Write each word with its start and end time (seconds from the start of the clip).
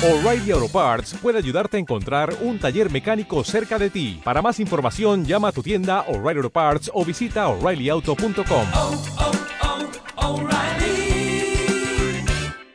O'Reilly 0.00 0.52
Auto 0.52 0.68
Parts 0.68 1.14
puede 1.20 1.38
ayudarte 1.38 1.76
a 1.76 1.80
encontrar 1.80 2.32
un 2.42 2.60
taller 2.60 2.88
mecánico 2.88 3.42
cerca 3.42 3.80
de 3.80 3.90
ti. 3.90 4.20
Para 4.22 4.40
más 4.40 4.60
información, 4.60 5.24
llama 5.24 5.48
a 5.48 5.52
tu 5.52 5.60
tienda 5.60 6.02
O'Reilly 6.06 6.38
Auto 6.38 6.50
Parts 6.50 6.88
o 6.94 7.04
visita 7.04 7.48
oreillyauto.com. 7.48 8.66
oh, 8.74 9.02
oh, 9.18 10.34
O'Reilly 10.34 11.74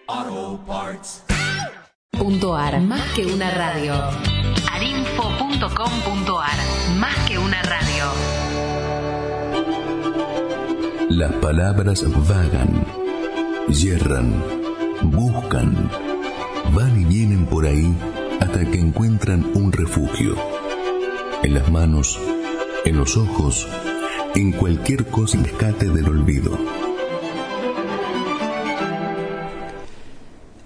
Auto 0.05 0.59
Parts. 0.67 1.23
Punto 2.12 2.57
ar, 2.57 2.82
más 2.82 3.14
que 3.14 3.26
una 3.26 3.52
radio. 3.52 3.94
arinfo.com.ar, 4.74 6.58
más 7.00 7.16
que 7.26 7.38
una 7.38 7.62
radio. 7.62 8.04
Las 11.10 11.32
palabras 11.36 12.04
vagan, 12.28 12.86
yerran, 13.70 14.44
buscan, 15.04 15.90
van 16.74 17.00
y 17.00 17.05
vienen 17.05 17.46
por 17.46 17.66
ahí 17.66 17.94
hasta 18.40 18.70
que 18.70 18.80
encuentran 18.80 19.52
un 19.54 19.72
refugio. 19.72 20.36
En 21.44 21.54
las 21.54 21.72
manos, 21.72 22.20
en 22.86 22.98
los 22.98 23.16
ojos, 23.16 23.68
en 24.36 24.52
cualquier 24.52 25.05
cosa 25.05 25.38
rescate 25.41 25.90
del 25.90 26.08
olvido. 26.08 26.58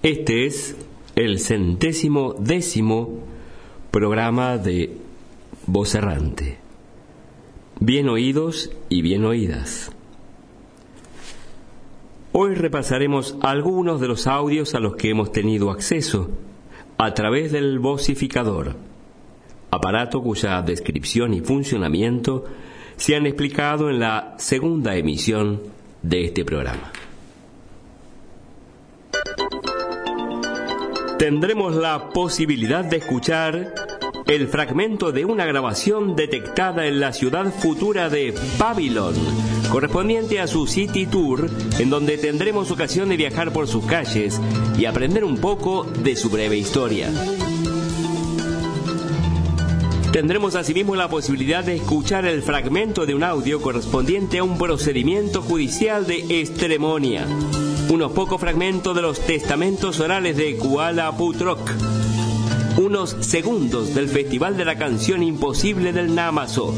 Este 0.02 0.46
es 0.46 0.76
el 1.14 1.40
centésimo 1.40 2.34
décimo 2.38 3.18
programa 3.90 4.56
de 4.56 4.96
Voz 5.66 5.94
Errante. 5.94 6.58
Bien 7.80 8.08
oídos 8.08 8.70
y 8.88 9.02
bien 9.02 9.24
oídas. 9.24 9.90
Hoy 12.40 12.54
repasaremos 12.54 13.36
algunos 13.42 14.00
de 14.00 14.06
los 14.06 14.28
audios 14.28 14.76
a 14.76 14.78
los 14.78 14.94
que 14.94 15.10
hemos 15.10 15.32
tenido 15.32 15.72
acceso 15.72 16.30
a 16.96 17.12
través 17.12 17.50
del 17.50 17.80
vocificador, 17.80 18.76
aparato 19.72 20.22
cuya 20.22 20.62
descripción 20.62 21.34
y 21.34 21.40
funcionamiento 21.40 22.44
se 22.96 23.16
han 23.16 23.26
explicado 23.26 23.90
en 23.90 23.98
la 23.98 24.36
segunda 24.38 24.94
emisión 24.94 25.62
de 26.02 26.26
este 26.26 26.44
programa. 26.44 26.92
Tendremos 31.18 31.74
la 31.74 32.10
posibilidad 32.10 32.84
de 32.84 32.98
escuchar 32.98 33.74
el 34.28 34.46
fragmento 34.48 35.10
de 35.10 35.24
una 35.24 35.46
grabación 35.46 36.14
detectada 36.14 36.86
en 36.86 37.00
la 37.00 37.14
ciudad 37.14 37.50
futura 37.50 38.10
de 38.10 38.34
Babylon, 38.58 39.14
correspondiente 39.70 40.38
a 40.38 40.46
su 40.46 40.66
City 40.66 41.06
Tour, 41.06 41.48
en 41.78 41.88
donde 41.88 42.18
tendremos 42.18 42.70
ocasión 42.70 43.08
de 43.08 43.16
viajar 43.16 43.54
por 43.54 43.66
sus 43.66 43.86
calles 43.86 44.38
y 44.78 44.84
aprender 44.84 45.24
un 45.24 45.38
poco 45.38 45.84
de 45.84 46.14
su 46.14 46.28
breve 46.28 46.58
historia. 46.58 47.10
Tendremos 50.12 50.56
asimismo 50.56 50.94
la 50.94 51.08
posibilidad 51.08 51.64
de 51.64 51.76
escuchar 51.76 52.26
el 52.26 52.42
fragmento 52.42 53.06
de 53.06 53.14
un 53.14 53.22
audio 53.22 53.62
correspondiente 53.62 54.38
a 54.38 54.44
un 54.44 54.58
procedimiento 54.58 55.40
judicial 55.40 56.06
de 56.06 56.42
estremonia. 56.42 57.26
Unos 57.88 58.12
pocos 58.12 58.38
fragmentos 58.38 58.94
de 58.94 59.00
los 59.00 59.20
testamentos 59.20 60.00
orales 60.00 60.36
de 60.36 60.56
Kuala 60.56 61.16
Putrok. 61.16 61.97
Unos 62.78 63.16
segundos 63.20 63.94
del 63.94 64.08
Festival 64.08 64.56
de 64.56 64.64
la 64.64 64.78
Canción 64.78 65.22
Imposible 65.22 65.92
del 65.92 66.14
Namazo. 66.14 66.74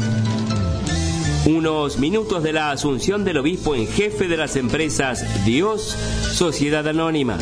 Unos 1.47 1.99
minutos 1.99 2.43
de 2.43 2.53
la 2.53 2.71
asunción 2.71 3.25
del 3.25 3.39
obispo 3.39 3.75
en 3.75 3.87
jefe 3.87 4.27
de 4.27 4.37
las 4.37 4.57
empresas 4.57 5.45
Dios, 5.45 5.83
Sociedad 6.33 6.89
Anónima 6.89 7.39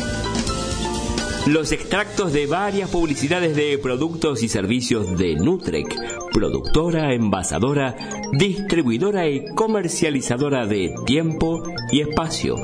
los 1.47 1.71
extractos 1.71 2.31
de 2.31 2.45
varias 2.45 2.91
publicidades 2.91 3.55
de 3.55 3.79
productos 3.79 4.43
y 4.43 4.49
servicios 4.49 5.17
de 5.17 5.33
Nutrec, 5.35 5.87
productora, 6.31 7.13
envasadora, 7.13 7.95
distribuidora 8.33 9.27
y 9.27 9.45
comercializadora 9.55 10.67
de 10.67 10.93
tiempo 11.05 11.63
y 11.91 12.01
espacio. 12.01 12.55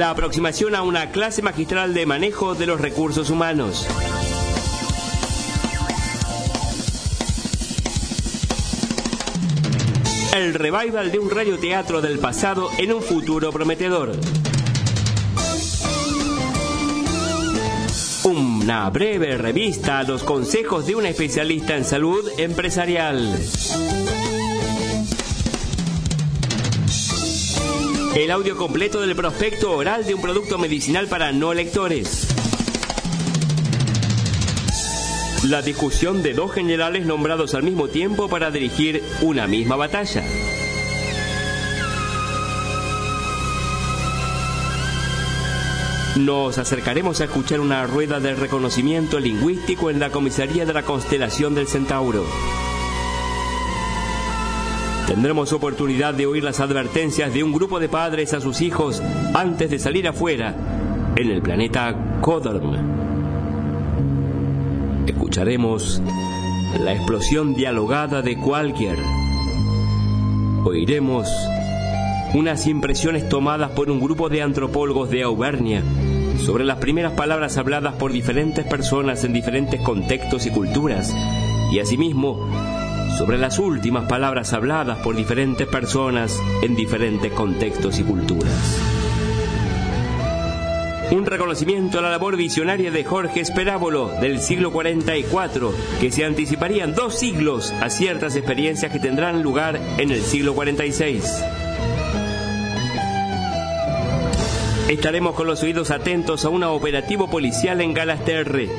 La 0.00 0.08
aproximación 0.08 0.74
a 0.74 0.80
una 0.80 1.10
clase 1.10 1.42
magistral 1.42 1.92
de 1.92 2.06
manejo 2.06 2.54
de 2.54 2.64
los 2.64 2.80
recursos 2.80 3.28
humanos. 3.28 3.86
El 10.34 10.54
revival 10.54 11.12
de 11.12 11.18
un 11.18 11.28
radioteatro 11.28 12.00
del 12.00 12.18
pasado 12.18 12.70
en 12.78 12.94
un 12.94 13.02
futuro 13.02 13.52
prometedor. 13.52 14.12
Una 18.24 18.88
breve 18.88 19.36
revista 19.36 19.98
a 19.98 20.04
los 20.04 20.22
consejos 20.22 20.86
de 20.86 20.96
un 20.96 21.04
especialista 21.04 21.76
en 21.76 21.84
salud 21.84 22.26
empresarial. 22.38 23.38
El 28.14 28.32
audio 28.32 28.56
completo 28.56 29.00
del 29.00 29.14
prospecto 29.14 29.70
oral 29.70 30.04
de 30.04 30.14
un 30.14 30.20
producto 30.20 30.58
medicinal 30.58 31.06
para 31.06 31.30
no 31.30 31.54
lectores. 31.54 32.26
La 35.48 35.62
discusión 35.62 36.20
de 36.20 36.34
dos 36.34 36.52
generales 36.52 37.06
nombrados 37.06 37.54
al 37.54 37.62
mismo 37.62 37.86
tiempo 37.86 38.28
para 38.28 38.50
dirigir 38.50 39.00
una 39.22 39.46
misma 39.46 39.76
batalla. 39.76 40.24
Nos 46.16 46.58
acercaremos 46.58 47.20
a 47.20 47.24
escuchar 47.24 47.60
una 47.60 47.86
rueda 47.86 48.18
de 48.18 48.34
reconocimiento 48.34 49.20
lingüístico 49.20 49.88
en 49.88 50.00
la 50.00 50.10
comisaría 50.10 50.66
de 50.66 50.72
la 50.72 50.82
constelación 50.82 51.54
del 51.54 51.68
Centauro. 51.68 52.26
Tendremos 55.10 55.52
oportunidad 55.52 56.14
de 56.14 56.26
oír 56.26 56.44
las 56.44 56.60
advertencias 56.60 57.34
de 57.34 57.42
un 57.42 57.52
grupo 57.52 57.80
de 57.80 57.88
padres 57.88 58.32
a 58.32 58.40
sus 58.40 58.60
hijos 58.60 59.02
antes 59.34 59.68
de 59.68 59.80
salir 59.80 60.06
afuera 60.06 60.54
en 61.16 61.30
el 61.32 61.42
planeta 61.42 62.20
Codorn. 62.20 62.78
Escucharemos 65.08 66.00
la 66.78 66.92
explosión 66.92 67.54
dialogada 67.54 68.22
de 68.22 68.38
cualquier. 68.38 69.00
Oiremos 70.64 71.28
unas 72.32 72.68
impresiones 72.68 73.28
tomadas 73.28 73.72
por 73.72 73.90
un 73.90 73.98
grupo 73.98 74.28
de 74.28 74.42
antropólogos 74.42 75.10
de 75.10 75.24
Auvernia 75.24 75.82
sobre 76.38 76.64
las 76.64 76.78
primeras 76.78 77.14
palabras 77.14 77.56
habladas 77.56 77.96
por 77.96 78.12
diferentes 78.12 78.64
personas 78.64 79.24
en 79.24 79.32
diferentes 79.32 79.80
contextos 79.80 80.46
y 80.46 80.50
culturas, 80.50 81.12
y 81.72 81.80
asimismo 81.80 82.79
sobre 83.20 83.36
las 83.36 83.58
últimas 83.58 84.06
palabras 84.06 84.54
habladas 84.54 85.00
por 85.00 85.14
diferentes 85.14 85.68
personas 85.68 86.40
en 86.62 86.74
diferentes 86.74 87.30
contextos 87.30 87.98
y 87.98 88.02
culturas. 88.02 88.80
Un 91.10 91.26
reconocimiento 91.26 91.98
a 91.98 92.00
la 92.00 92.08
labor 92.08 92.38
visionaria 92.38 92.90
de 92.90 93.04
Jorge 93.04 93.40
Esperábolo 93.40 94.08
del 94.22 94.40
siglo 94.40 94.72
44, 94.72 95.70
que 96.00 96.10
se 96.10 96.24
anticiparían 96.24 96.94
dos 96.94 97.18
siglos 97.18 97.74
a 97.82 97.90
ciertas 97.90 98.36
experiencias 98.36 98.90
que 98.90 98.98
tendrán 98.98 99.42
lugar 99.42 99.78
en 99.98 100.12
el 100.12 100.22
siglo 100.22 100.54
46. 100.54 101.44
Estaremos 104.88 105.34
con 105.34 105.46
los 105.46 105.62
oídos 105.62 105.90
atentos 105.90 106.46
a 106.46 106.48
un 106.48 106.64
operativo 106.64 107.28
policial 107.28 107.82
en 107.82 107.92
Galasterre. 107.92 108.70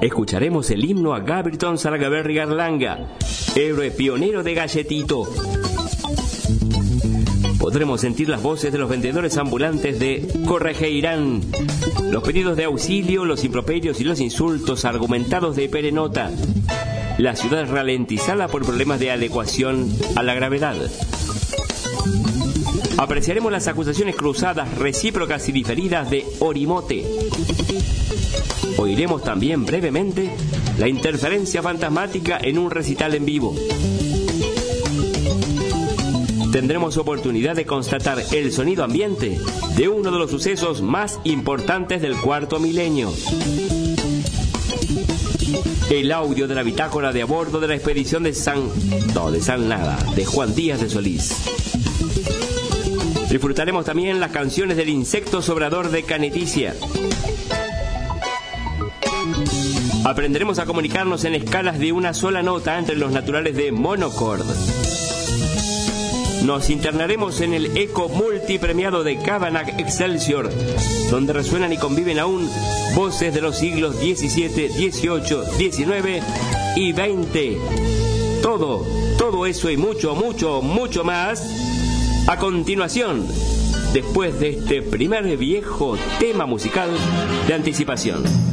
Escucharemos 0.00 0.70
el 0.70 0.84
himno 0.84 1.14
a 1.14 1.20
Gabriton 1.20 1.76
Sargaberri 1.76 2.34
Garlanga, 2.34 3.06
héroe 3.54 3.90
pionero 3.90 4.42
de 4.42 4.54
Galletito. 4.54 5.28
Podremos 7.58 8.00
sentir 8.00 8.30
las 8.30 8.42
voces 8.42 8.72
de 8.72 8.78
los 8.78 8.88
vendedores 8.88 9.36
ambulantes 9.36 9.98
de 9.98 10.26
Corregeirán, 10.46 11.42
los 12.10 12.22
pedidos 12.22 12.56
de 12.56 12.64
auxilio, 12.64 13.26
los 13.26 13.44
improperios 13.44 14.00
y 14.00 14.04
los 14.04 14.20
insultos 14.20 14.86
argumentados 14.86 15.54
de 15.56 15.68
Perenota, 15.68 16.30
la 17.18 17.36
ciudad 17.36 17.70
ralentizada 17.70 18.48
por 18.48 18.64
problemas 18.64 19.00
de 19.00 19.10
adecuación 19.10 19.92
a 20.16 20.22
la 20.22 20.32
gravedad. 20.32 20.76
Apreciaremos 22.96 23.52
las 23.52 23.68
acusaciones 23.68 24.16
cruzadas, 24.16 24.78
recíprocas 24.78 25.46
y 25.50 25.52
diferidas 25.52 26.08
de 26.08 26.24
Orimote. 26.38 27.04
Oiremos 28.80 29.22
también 29.22 29.66
brevemente 29.66 30.30
la 30.78 30.88
interferencia 30.88 31.62
fantasmática 31.62 32.38
en 32.40 32.56
un 32.56 32.70
recital 32.70 33.14
en 33.14 33.26
vivo. 33.26 33.54
Tendremos 36.50 36.96
oportunidad 36.96 37.54
de 37.54 37.66
constatar 37.66 38.22
el 38.32 38.50
sonido 38.50 38.82
ambiente 38.82 39.38
de 39.76 39.88
uno 39.90 40.10
de 40.10 40.18
los 40.18 40.30
sucesos 40.30 40.80
más 40.80 41.20
importantes 41.24 42.00
del 42.00 42.16
cuarto 42.16 42.58
milenio. 42.58 43.12
El 45.90 46.10
audio 46.10 46.48
de 46.48 46.54
la 46.54 46.62
bitácora 46.62 47.12
de 47.12 47.20
a 47.20 47.26
bordo 47.26 47.60
de 47.60 47.68
la 47.68 47.74
expedición 47.74 48.22
de 48.22 48.32
San... 48.32 48.62
No, 49.14 49.30
de 49.30 49.42
San 49.42 49.68
Nada, 49.68 49.98
de 50.16 50.24
Juan 50.24 50.54
Díaz 50.54 50.80
de 50.80 50.88
Solís. 50.88 51.34
Disfrutaremos 53.30 53.84
también 53.84 54.20
las 54.20 54.30
canciones 54.30 54.78
del 54.78 54.88
insecto 54.88 55.42
sobrador 55.42 55.90
de 55.90 56.02
Caneticia. 56.02 56.74
Aprenderemos 60.04 60.58
a 60.58 60.64
comunicarnos 60.64 61.24
en 61.24 61.34
escalas 61.34 61.78
de 61.78 61.92
una 61.92 62.14
sola 62.14 62.42
nota 62.42 62.78
entre 62.78 62.96
los 62.96 63.12
naturales 63.12 63.54
de 63.54 63.70
monocord. 63.70 64.44
Nos 66.44 66.70
internaremos 66.70 67.42
en 67.42 67.52
el 67.52 67.76
eco 67.76 68.08
multipremiado 68.08 69.04
de 69.04 69.18
Cabanag 69.18 69.78
Excelsior, 69.78 70.50
donde 71.10 71.34
resuenan 71.34 71.72
y 71.74 71.76
conviven 71.76 72.18
aún 72.18 72.48
voces 72.94 73.34
de 73.34 73.42
los 73.42 73.58
siglos 73.58 73.96
XVII, 73.96 74.70
XVIII, 74.70 75.70
XIX 75.70 76.24
y 76.76 76.92
XX. 76.92 78.42
Todo, 78.42 78.86
todo 79.18 79.44
eso 79.44 79.70
y 79.70 79.76
mucho, 79.76 80.14
mucho, 80.14 80.62
mucho 80.62 81.04
más. 81.04 81.44
A 82.26 82.38
continuación, 82.38 83.26
después 83.92 84.40
de 84.40 84.50
este 84.50 84.80
primer 84.80 85.36
viejo 85.36 85.98
tema 86.18 86.46
musical 86.46 86.88
de 87.46 87.54
anticipación. 87.54 88.49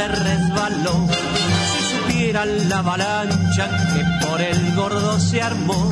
Se 0.00 0.08
resbaló. 0.08 1.06
Si 1.72 1.96
supieran 1.96 2.68
la 2.68 2.78
avalancha 2.78 3.68
que 3.92 4.26
por 4.26 4.40
el 4.40 4.74
gordo 4.74 5.18
se 5.20 5.42
armó, 5.42 5.90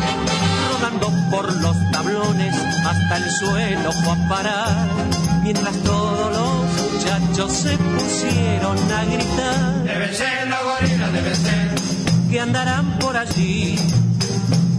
rodando 0.72 1.12
por 1.30 1.52
los 1.60 1.76
tablones 1.92 2.54
hasta 2.86 3.16
el 3.18 3.30
suelo 3.30 3.92
fue 3.92 4.12
a 4.12 4.28
parar. 4.28 4.88
Mientras 5.42 5.74
todos 5.82 6.32
los 6.36 6.92
muchachos 6.92 7.52
se 7.52 7.76
pusieron 7.76 8.78
a 8.92 9.04
gritar. 9.04 9.84
Deben 9.84 10.14
ser 10.14 10.48
los 10.48 10.62
gorilas, 10.64 11.12
deben 11.12 11.36
ser. 11.36 11.68
Que 12.30 12.40
andarán 12.40 12.98
por 12.98 13.16
allí, 13.16 13.76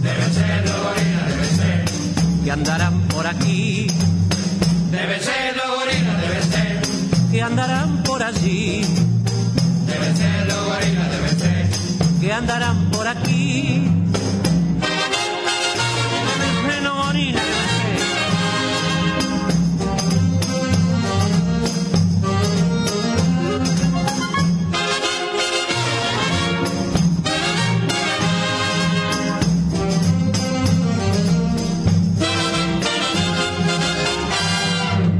Deben 0.02 0.32
ser 0.34 0.64
los 0.68 0.76
gorilas, 0.82 1.26
deben 1.28 1.56
ser. 1.56 1.84
que 2.44 2.50
andarán 2.50 3.00
por 3.08 3.26
aquí, 3.26 3.86
Deben 4.90 5.20
ser 5.20 5.56
los 5.56 5.68
gorilas, 5.78 6.20
deben 6.20 6.42
ser. 6.52 6.82
que 7.30 7.42
andarán 7.42 8.02
por 8.04 8.22
allí, 8.22 8.82
Que 12.20 12.32
andarán 12.32 12.90
por 12.90 13.08
aquí. 13.08 13.90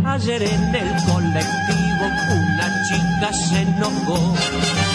Ayer 0.05 0.43
en 0.43 0.75
el 0.75 1.05
colectivo 1.07 2.05
una 2.31 2.69
chica 2.85 3.33
se 3.33 3.63
enojó. 3.63 4.90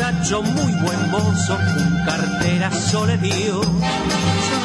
Un 0.00 0.06
muchacho 0.06 0.42
muy 0.42 0.72
buen 0.80 1.10
mozo, 1.10 1.58
un 1.76 2.04
carterazo 2.06 3.06
le 3.06 3.18
dio. 3.18 3.60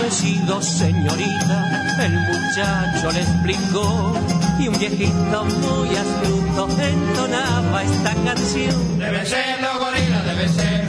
Sido 0.10 0.62
señorita, 0.62 1.98
el 2.00 2.14
muchacho 2.14 3.12
le 3.12 3.22
explicó. 3.22 4.14
Y 4.60 4.68
un 4.70 4.80
viejito 4.80 5.46
muy 5.46 5.90
astuto 5.96 6.70
entonaba 6.80 7.84
esta 7.84 8.14
canción. 8.24 8.98
Deben 9.00 9.26
ser 9.26 9.62
los 9.62 9.78
gorilas, 9.80 10.26
deben 10.26 10.54
ser. 10.54 10.88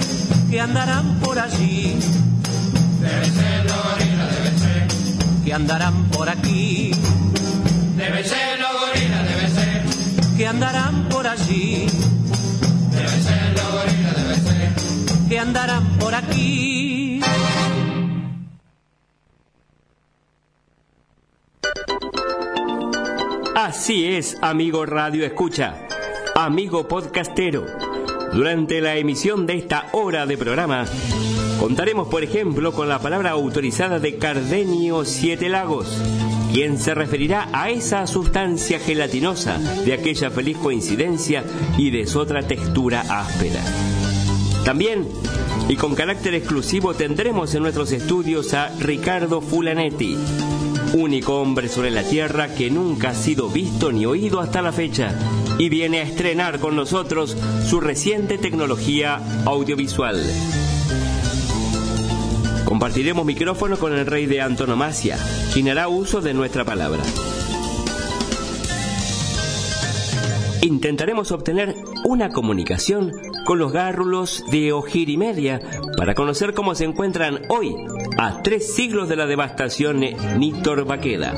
Que 0.51 0.61
andarán 0.61 1.19
por 1.21 1.39
allí, 1.41 1.99
Deben 3.01 3.35
ser 3.35 3.65
los 3.65 3.83
gorilas, 3.85 4.37
deben 4.37 4.59
ser. 4.59 4.89
que 5.45 5.55
andarán 5.55 6.05
por 6.11 6.29
aquí, 6.29 6.93
Deben 7.97 8.25
ser 8.25 8.61
los 8.61 8.81
gorilas, 8.81 9.29
deben 9.29 9.55
ser. 9.55 10.37
que 10.37 10.47
andarán 10.47 11.09
por 11.09 11.27
allí, 11.27 11.87
Así 23.55 24.05
es, 24.07 24.37
amigo 24.43 24.85
Radio 24.85 25.25
Escucha, 25.25 25.87
amigo 26.35 26.87
podcastero. 26.87 27.65
Durante 28.33 28.81
la 28.81 28.97
emisión 28.97 29.47
de 29.47 29.57
esta 29.57 29.87
hora 29.93 30.27
de 30.27 30.37
programa, 30.37 30.85
contaremos, 31.59 32.09
por 32.09 32.23
ejemplo, 32.23 32.73
con 32.73 32.89
la 32.89 32.99
palabra 32.99 33.31
autorizada 33.31 33.99
de 33.99 34.19
Cardenio 34.19 35.05
Siete 35.05 35.49
Lagos, 35.49 36.01
quien 36.53 36.79
se 36.79 36.95
referirá 36.95 37.49
a 37.53 37.71
esa 37.71 38.07
sustancia 38.07 38.79
gelatinosa 38.79 39.59
de 39.85 39.95
aquella 39.95 40.31
feliz 40.31 40.59
coincidencia 40.59 41.45
y 41.79 41.91
de 41.91 42.07
su 42.07 42.21
otra 42.21 42.43
textura 42.43 43.01
áspera. 43.09 43.63
También, 44.67 45.07
y 45.69 45.77
con 45.77 45.95
carácter 45.95 46.35
exclusivo, 46.35 46.93
tendremos 46.93 47.55
en 47.55 47.63
nuestros 47.63 47.93
estudios 47.93 48.53
a 48.53 48.71
Ricardo 48.81 49.41
Fulanetti, 49.41 50.19
único 50.93 51.41
hombre 51.41 51.69
sobre 51.69 51.93
la 51.93 52.03
tierra 52.03 52.53
que 52.53 52.69
nunca 52.69 53.11
ha 53.11 53.15
sido 53.15 53.49
visto 53.49 53.93
ni 53.93 54.07
oído 54.07 54.41
hasta 54.41 54.63
la 54.63 54.73
fecha, 54.73 55.17
y 55.57 55.69
viene 55.69 56.01
a 56.01 56.03
estrenar 56.03 56.59
con 56.59 56.75
nosotros 56.75 57.37
su 57.65 57.79
reciente 57.79 58.39
tecnología 58.39 59.21
audiovisual. 59.45 60.21
Compartiremos 62.65 63.25
micrófono 63.25 63.79
con 63.79 63.93
el 63.93 64.05
rey 64.05 64.27
de 64.27 64.41
antonomasia, 64.41 65.17
quien 65.55 65.69
hará 65.69 65.87
uso 65.87 66.21
de 66.21 66.35
nuestra 66.35 66.65
palabra. 66.65 67.05
Intentaremos 70.61 71.31
obtener 71.31 71.77
una 72.05 72.31
comunicación 72.31 73.13
con 73.47 73.59
los 73.61 73.73
gárrulos 73.73 74.45
de 74.51 74.73
Ojirimedia 74.73 75.63
para 75.97 76.15
conocer 76.15 76.53
cómo 76.53 76.75
se 76.75 76.85
encuentran 76.85 77.43
hoy, 77.49 77.75
a 78.19 78.43
tres 78.43 78.75
siglos 78.75 79.09
de 79.09 79.17
la 79.17 79.27
devastación 79.27 80.01
Nítor 80.37 80.85
Baqueda. 80.85 81.33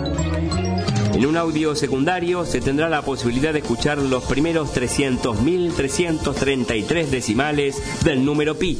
En 1.14 1.24
un 1.26 1.36
audio 1.36 1.76
secundario 1.76 2.46
se 2.46 2.62
tendrá 2.62 2.88
la 2.88 3.02
posibilidad 3.02 3.52
de 3.52 3.58
escuchar 3.58 3.98
los 3.98 4.24
primeros 4.24 4.74
300.333 4.74 7.08
decimales 7.08 7.76
del 8.04 8.24
número 8.24 8.58
pi. 8.58 8.78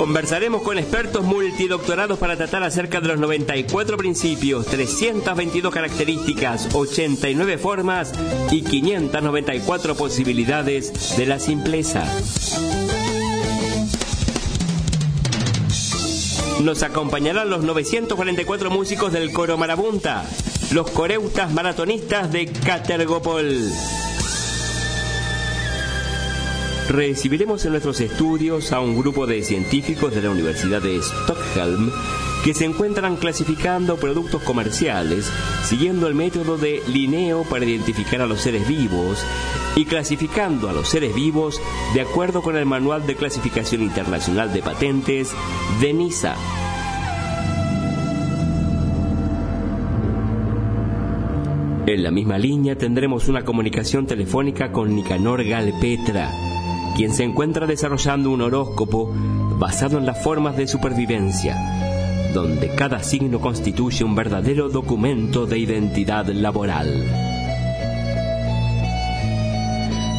Conversaremos 0.00 0.62
con 0.62 0.78
expertos 0.78 1.22
multidoctorados 1.26 2.18
para 2.18 2.34
tratar 2.34 2.62
acerca 2.62 3.02
de 3.02 3.08
los 3.08 3.18
94 3.18 3.98
principios, 3.98 4.64
322 4.64 5.74
características, 5.74 6.74
89 6.74 7.58
formas 7.58 8.14
y 8.50 8.62
594 8.62 9.94
posibilidades 9.96 11.18
de 11.18 11.26
la 11.26 11.38
simpleza. 11.38 12.02
Nos 16.62 16.82
acompañarán 16.82 17.50
los 17.50 17.62
944 17.62 18.70
músicos 18.70 19.12
del 19.12 19.34
coro 19.34 19.58
Marabunta, 19.58 20.24
los 20.72 20.90
coreutas 20.92 21.52
maratonistas 21.52 22.32
de 22.32 22.46
Catergopol. 22.46 23.70
Recibiremos 26.90 27.64
en 27.64 27.70
nuestros 27.70 28.00
estudios 28.00 28.72
a 28.72 28.80
un 28.80 28.98
grupo 28.98 29.24
de 29.28 29.44
científicos 29.44 30.12
de 30.12 30.22
la 30.22 30.30
Universidad 30.30 30.82
de 30.82 30.96
Stockholm 30.96 31.92
que 32.42 32.52
se 32.52 32.64
encuentran 32.64 33.14
clasificando 33.14 33.96
productos 33.96 34.42
comerciales 34.42 35.30
siguiendo 35.62 36.08
el 36.08 36.16
método 36.16 36.58
de 36.58 36.82
Linneo 36.88 37.44
para 37.44 37.64
identificar 37.64 38.20
a 38.22 38.26
los 38.26 38.40
seres 38.40 38.66
vivos 38.66 39.24
y 39.76 39.84
clasificando 39.84 40.68
a 40.68 40.72
los 40.72 40.88
seres 40.88 41.14
vivos 41.14 41.62
de 41.94 42.00
acuerdo 42.00 42.42
con 42.42 42.56
el 42.56 42.66
Manual 42.66 43.06
de 43.06 43.14
Clasificación 43.14 43.82
Internacional 43.82 44.52
de 44.52 44.60
Patentes 44.60 45.32
de 45.80 45.92
NISA. 45.92 46.34
En 51.86 52.02
la 52.02 52.10
misma 52.10 52.36
línea 52.36 52.76
tendremos 52.76 53.28
una 53.28 53.44
comunicación 53.44 54.06
telefónica 54.06 54.72
con 54.72 54.94
Nicanor 54.94 55.44
Galpetra, 55.44 56.49
quien 56.96 57.12
se 57.12 57.24
encuentra 57.24 57.66
desarrollando 57.66 58.30
un 58.30 58.42
horóscopo 58.42 59.10
basado 59.58 59.98
en 59.98 60.06
las 60.06 60.22
formas 60.22 60.56
de 60.56 60.66
supervivencia, 60.66 61.56
donde 62.34 62.74
cada 62.74 63.02
signo 63.02 63.40
constituye 63.40 64.04
un 64.04 64.14
verdadero 64.14 64.68
documento 64.68 65.46
de 65.46 65.58
identidad 65.58 66.26
laboral. 66.26 67.30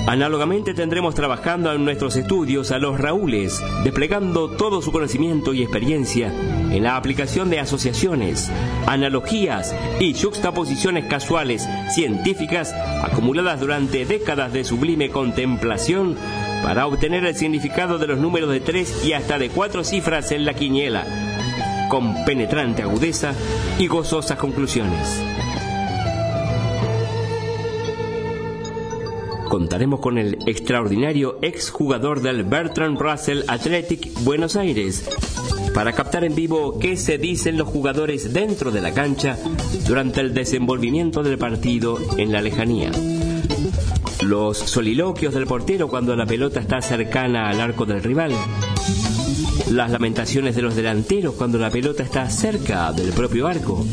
Análogamente 0.08 0.74
tendremos 0.74 1.16
trabajando 1.16 1.72
en 1.72 1.86
nuestros 1.86 2.16
estudios 2.16 2.72
a 2.72 2.80
los 2.80 3.00
Raúles, 3.00 3.64
desplegando 3.84 4.50
todo 4.50 4.82
su 4.82 4.92
conocimiento 4.92 5.54
y 5.54 5.62
experiencia 5.62 6.34
en 6.72 6.84
la 6.84 6.98
aplicación 6.98 7.50
de 7.50 7.60
asociaciones, 7.60 8.52
analogías 8.88 9.76
y 10.00 10.14
juxtaposiciones 10.14 11.06
casuales 11.06 11.68
científicas 11.92 12.74
acumuladas 13.04 13.60
durante 13.60 14.06
décadas 14.06 14.52
de 14.52 14.64
sublime 14.64 15.10
contemplación 15.12 16.18
para 16.64 16.88
obtener 16.88 17.26
el 17.26 17.36
significado 17.36 17.98
de 17.98 18.08
los 18.08 18.20
números 18.20 18.50
de 18.52 18.60
tres 18.60 19.06
y 19.06 19.14
hasta 19.14 19.38
de 19.38 19.50
cuatro 19.50 19.84
cifras 19.84 20.32
en 20.32 20.46
la 20.46 20.54
quiniela, 20.54 21.06
con 21.90 22.26
penetrante 22.26 22.82
agudeza 22.82 23.34
y 23.80 23.88
gozosas 23.88 24.38
conclusiones. 24.38 25.22
contaremos 29.52 30.00
con 30.00 30.18
el 30.18 30.38
extraordinario 30.46 31.38
exjugador 31.42 32.22
del 32.22 32.46
Bertrand 32.46 32.98
Russell 32.98 33.42
Athletic 33.50 34.18
Buenos 34.22 34.56
Aires 34.56 35.04
para 35.74 35.92
captar 35.92 36.24
en 36.24 36.36
vivo 36.36 36.80
qué 36.80 36.96
se 36.96 37.18
dicen 37.18 37.58
los 37.58 37.68
jugadores 37.68 38.32
dentro 38.32 38.72
de 38.72 38.80
la 38.80 38.94
cancha 38.94 39.38
durante 39.86 40.22
el 40.22 40.34
desenvolvimiento 40.34 41.22
del 41.22 41.38
partido 41.38 41.98
en 42.18 42.32
la 42.32 42.42
lejanía. 42.42 42.92
Los 44.24 44.58
soliloquios 44.58 45.34
del 45.34 45.48
portero 45.48 45.88
cuando 45.88 46.16
la 46.16 46.26
pelota 46.26 46.60
está 46.60 46.82
cercana 46.82 47.50
al 47.50 47.60
arco 47.60 47.86
del 47.86 48.04
rival. 48.04 48.34
Las 49.70 49.92
lamentaciones 49.92 50.56
de 50.56 50.62
los 50.62 50.76
delanteros 50.76 51.36
cuando 51.36 51.58
la 51.58 51.70
pelota 51.70 52.04
está 52.04 52.30
cerca 52.30 52.92
del 52.92 53.12
propio 53.12 53.48
arco 53.48 53.86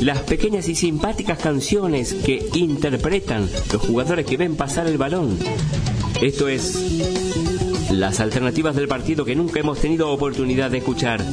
las 0.00 0.20
pequeñas 0.20 0.68
y 0.68 0.74
simpáticas 0.74 1.38
canciones 1.38 2.14
que 2.14 2.48
interpretan 2.54 3.48
los 3.72 3.82
jugadores 3.82 4.26
que 4.26 4.36
ven 4.36 4.56
pasar 4.56 4.86
el 4.86 4.98
balón. 4.98 5.36
Esto 6.20 6.48
es 6.48 7.90
las 7.90 8.20
alternativas 8.20 8.76
del 8.76 8.88
partido 8.88 9.24
que 9.24 9.34
nunca 9.34 9.60
hemos 9.60 9.80
tenido 9.80 10.10
oportunidad 10.10 10.70
de 10.70 10.78
escuchar. 10.78 11.24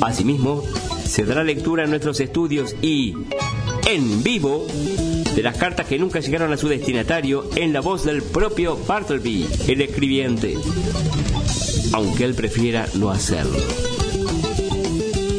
Asimismo, 0.00 0.62
se 1.04 1.24
dará 1.24 1.42
lectura 1.42 1.84
en 1.84 1.90
nuestros 1.90 2.20
estudios 2.20 2.76
y 2.82 3.14
en 3.86 4.22
vivo 4.22 4.66
de 5.36 5.42
las 5.42 5.56
cartas 5.58 5.86
que 5.86 5.98
nunca 5.98 6.20
llegaron 6.20 6.50
a 6.52 6.56
su 6.56 6.66
destinatario 6.66 7.50
en 7.56 7.74
la 7.74 7.82
voz 7.82 8.04
del 8.04 8.22
propio 8.22 8.76
Bartleby, 8.76 9.46
el 9.68 9.82
escribiente, 9.82 10.54
aunque 11.92 12.24
él 12.24 12.34
prefiera 12.34 12.86
no 12.94 13.10
hacerlo. 13.10 13.58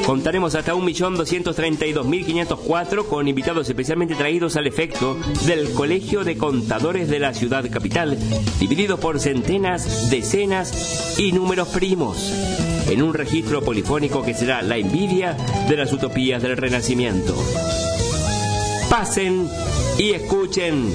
Contaremos 0.06 0.54
hasta 0.56 0.76
1.232.504 0.76 3.08
con 3.08 3.28
invitados 3.28 3.68
especialmente 3.68 4.14
traídos 4.16 4.56
al 4.56 4.68
efecto 4.68 5.18
del 5.48 5.74
Colegio 5.74 6.24
de 6.24 6.38
Contadores 6.38 7.10
de 7.10 7.18
la 7.20 7.34
Ciudad 7.34 7.68
Capital, 7.70 8.18
divididos 8.60 9.00
por 9.00 9.20
centenas, 9.20 10.12
decenas 10.12 11.18
y 11.20 11.32
números 11.32 11.70
primos, 11.70 12.32
en 12.88 13.02
un 13.02 13.16
registro 13.16 13.64
polifónico 13.64 14.22
que 14.24 14.36
será 14.36 14.62
la 14.62 14.78
envidia 14.78 15.36
de 15.68 15.76
las 15.76 15.92
utopías 15.92 16.44
del 16.44 16.56
Renacimiento. 16.56 17.36
Pasen 18.90 19.50
y 19.98 20.12
escuchen 20.12 20.94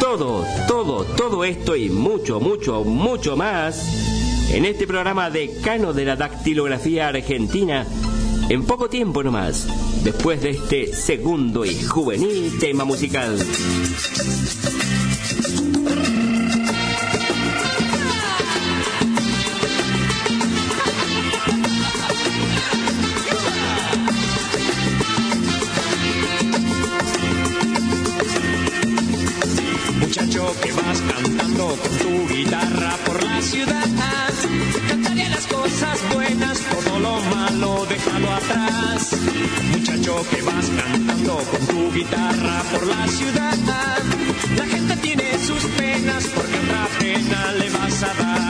todo, 0.00 0.44
todo, 0.66 1.04
todo 1.04 1.44
esto 1.44 1.76
y 1.76 1.88
mucho, 1.88 2.40
mucho, 2.40 2.84
mucho 2.84 3.36
más 3.36 4.50
en 4.50 4.64
este 4.64 4.86
programa 4.86 5.30
decano 5.30 5.92
de 5.92 6.04
la 6.04 6.16
dactilografía 6.16 7.08
argentina 7.08 7.86
en 8.48 8.64
poco 8.64 8.88
tiempo 8.88 9.22
nomás, 9.22 9.66
después 10.02 10.42
de 10.42 10.50
este 10.50 10.92
segundo 10.92 11.64
y 11.64 11.82
juvenil 11.82 12.58
tema 12.58 12.84
musical. 12.84 13.38
Muchacho 39.72 40.24
que 40.30 40.42
vas 40.42 40.70
cantando 40.70 41.36
con 41.36 41.66
tu 41.66 41.92
guitarra 41.92 42.62
por 42.72 42.86
la 42.86 43.06
ciudad. 43.08 43.54
La 44.56 44.66
gente 44.66 44.96
tiene 44.96 45.38
sus 45.38 45.64
penas 45.76 46.26
porque 46.34 46.58
otra 46.58 46.88
pena 46.98 47.52
le 47.52 47.70
vas 47.70 48.02
a 48.02 48.14
dar. 48.14 48.43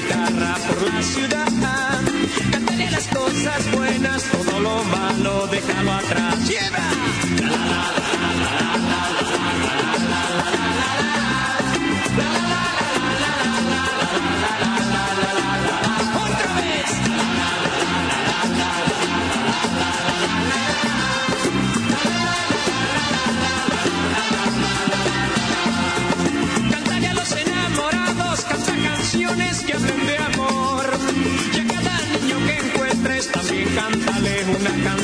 Guitarra 0.00 0.56
por 0.66 0.82
la 0.82 1.02
ciudad. 1.02 1.89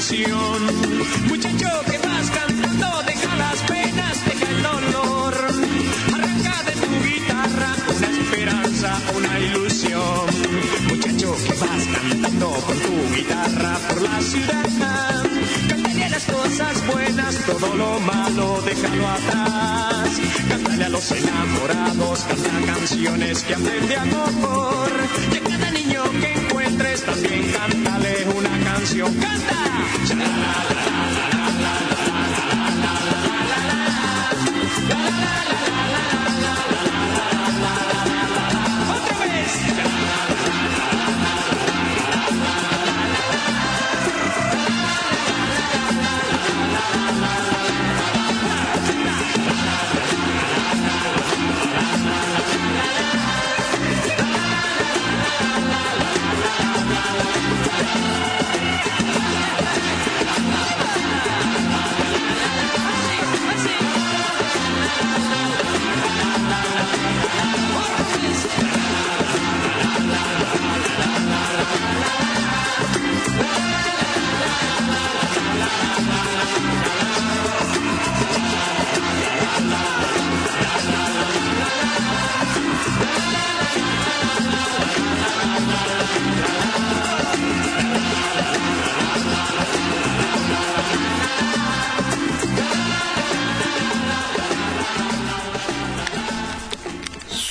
Muchacho 0.09 1.69
que 1.91 1.99
vas 1.99 2.31
cantando, 2.31 3.03
deja 3.09 3.37
las 3.37 3.61
penas, 3.63 4.25
deja 4.25 4.51
el 4.53 4.63
dolor. 4.63 5.35
Arranca 6.15 6.63
de 6.63 6.73
tu 6.73 7.05
guitarra 7.05 7.75
una 7.97 8.11
esperanza, 8.21 9.01
una 9.17 9.41
ilusión. 9.41 10.27
Muchacho 10.89 11.35
que 11.45 11.55
vas 11.55 11.87
cantando 11.93 12.51
con 12.51 12.79
tu 12.79 13.17
guitarra 13.17 13.79
por 13.89 14.03
la 14.03 14.21
ciudad. 14.21 15.27
Cántale 15.69 16.09
las 16.09 16.25
cosas 16.25 16.87
buenas, 16.87 17.35
todo 17.45 17.75
lo 17.75 17.99
malo, 17.99 18.63
déjalo 18.65 19.09
atrás. 19.09 20.21
Cántale 20.49 20.85
a 20.85 20.89
los 20.89 21.11
enamorados, 21.11 22.21
canta 22.21 22.75
canciones 22.75 23.43
que 23.43 23.55
hablen 23.55 23.89
de 23.89 23.97
amor. 23.97 24.89
Y 25.33 25.37
a 25.37 25.41
cada 25.41 25.71
niño 25.73 26.05
que 26.21 26.33
encuentres 26.33 27.03
también 27.03 27.51
cántale 27.51 28.25
una 28.37 28.65
canción. 28.65 29.13
¡Canta! 29.15 29.96
¡Otra 30.09 30.76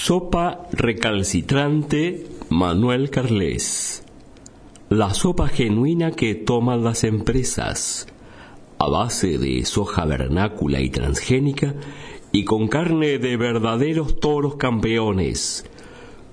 Sopa 0.08 0.68
recalcitrante 0.72 2.28
Manuel 2.50 3.10
Carles. 3.10 4.04
La 4.88 5.16
sopa 5.16 5.48
genuina 5.48 6.12
que 6.12 6.36
toman 6.36 6.84
las 6.84 7.04
empresas, 7.04 8.06
a 8.78 8.88
base 8.88 9.40
de 9.40 9.66
soja 9.66 10.06
vernácula 10.06 10.80
y 10.80 10.92
transgénica 10.92 11.74
y 12.32 12.46
con 12.46 12.68
carne 12.68 13.18
de 13.18 13.36
verdaderos 13.36 14.20
toros 14.20 14.58
campeones. 14.58 15.66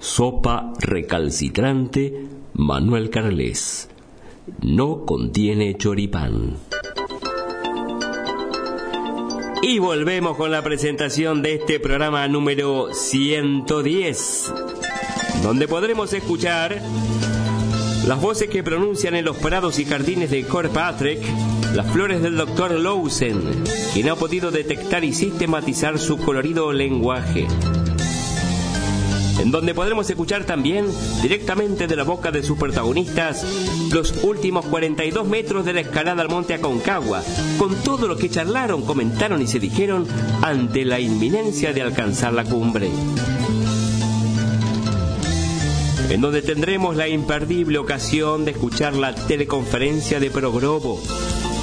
Sopa 0.00 0.74
recalcitrante 0.78 2.26
Manuel 2.52 3.08
Carles. 3.08 3.88
No 4.60 5.06
contiene 5.06 5.78
choripán. 5.78 6.58
Y 9.64 9.78
volvemos 9.78 10.36
con 10.36 10.50
la 10.50 10.60
presentación 10.60 11.40
de 11.40 11.54
este 11.54 11.78
programa 11.78 12.26
número 12.26 12.92
110, 12.92 14.52
donde 15.44 15.68
podremos 15.68 16.12
escuchar 16.12 16.82
las 18.08 18.20
voces 18.20 18.50
que 18.50 18.64
pronuncian 18.64 19.14
en 19.14 19.24
los 19.24 19.36
prados 19.36 19.78
y 19.78 19.84
jardines 19.84 20.32
de 20.32 20.44
Patrick, 20.74 21.22
las 21.74 21.88
flores 21.92 22.20
del 22.22 22.36
Dr. 22.36 22.72
Lowsen, 22.72 23.40
quien 23.94 24.08
ha 24.08 24.16
podido 24.16 24.50
detectar 24.50 25.04
y 25.04 25.12
sistematizar 25.12 26.00
su 26.00 26.18
colorido 26.18 26.72
lenguaje 26.72 27.46
en 29.40 29.50
donde 29.50 29.74
podremos 29.74 30.08
escuchar 30.08 30.44
también 30.44 30.86
directamente 31.22 31.86
de 31.86 31.96
la 31.96 32.04
boca 32.04 32.30
de 32.30 32.42
sus 32.42 32.58
protagonistas 32.58 33.44
los 33.92 34.22
últimos 34.22 34.64
42 34.66 35.26
metros 35.26 35.64
de 35.64 35.72
la 35.72 35.80
escalada 35.80 36.22
al 36.22 36.28
monte 36.28 36.54
Aconcagua, 36.54 37.22
con 37.58 37.74
todo 37.82 38.08
lo 38.08 38.16
que 38.16 38.30
charlaron, 38.30 38.82
comentaron 38.82 39.42
y 39.42 39.46
se 39.46 39.58
dijeron 39.58 40.06
ante 40.42 40.84
la 40.84 41.00
inminencia 41.00 41.72
de 41.72 41.82
alcanzar 41.82 42.32
la 42.32 42.44
cumbre. 42.44 42.90
En 46.10 46.20
donde 46.20 46.42
tendremos 46.42 46.96
la 46.96 47.08
imperdible 47.08 47.78
ocasión 47.78 48.44
de 48.44 48.50
escuchar 48.50 48.94
la 48.94 49.14
teleconferencia 49.14 50.20
de 50.20 50.30
Progrobo, 50.30 51.00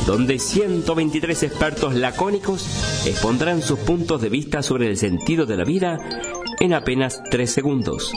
donde 0.08 0.40
123 0.40 1.44
expertos 1.44 1.94
lacónicos 1.94 2.66
expondrán 3.06 3.62
sus 3.62 3.78
puntos 3.80 4.22
de 4.22 4.30
vista 4.30 4.64
sobre 4.64 4.88
el 4.88 4.98
sentido 4.98 5.46
de 5.46 5.58
la 5.58 5.66
vida 5.66 6.00
en 6.60 6.74
apenas 6.74 7.22
3 7.30 7.52
segundos. 7.52 8.12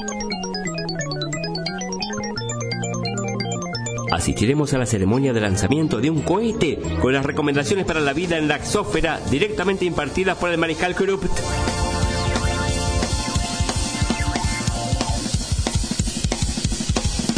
Asistiremos 4.12 4.74
a 4.74 4.78
la 4.78 4.86
ceremonia 4.86 5.32
de 5.32 5.40
lanzamiento 5.40 6.00
de 6.00 6.10
un 6.10 6.20
cohete 6.22 6.78
con 7.00 7.12
las 7.12 7.24
recomendaciones 7.24 7.86
para 7.86 8.00
la 8.00 8.12
vida 8.12 8.36
en 8.36 8.46
la 8.46 8.56
exósfera 8.56 9.20
directamente 9.30 9.84
impartidas 9.84 10.36
por 10.36 10.50
el 10.50 10.58
mariscal 10.58 10.94
Krupp. 10.94 11.24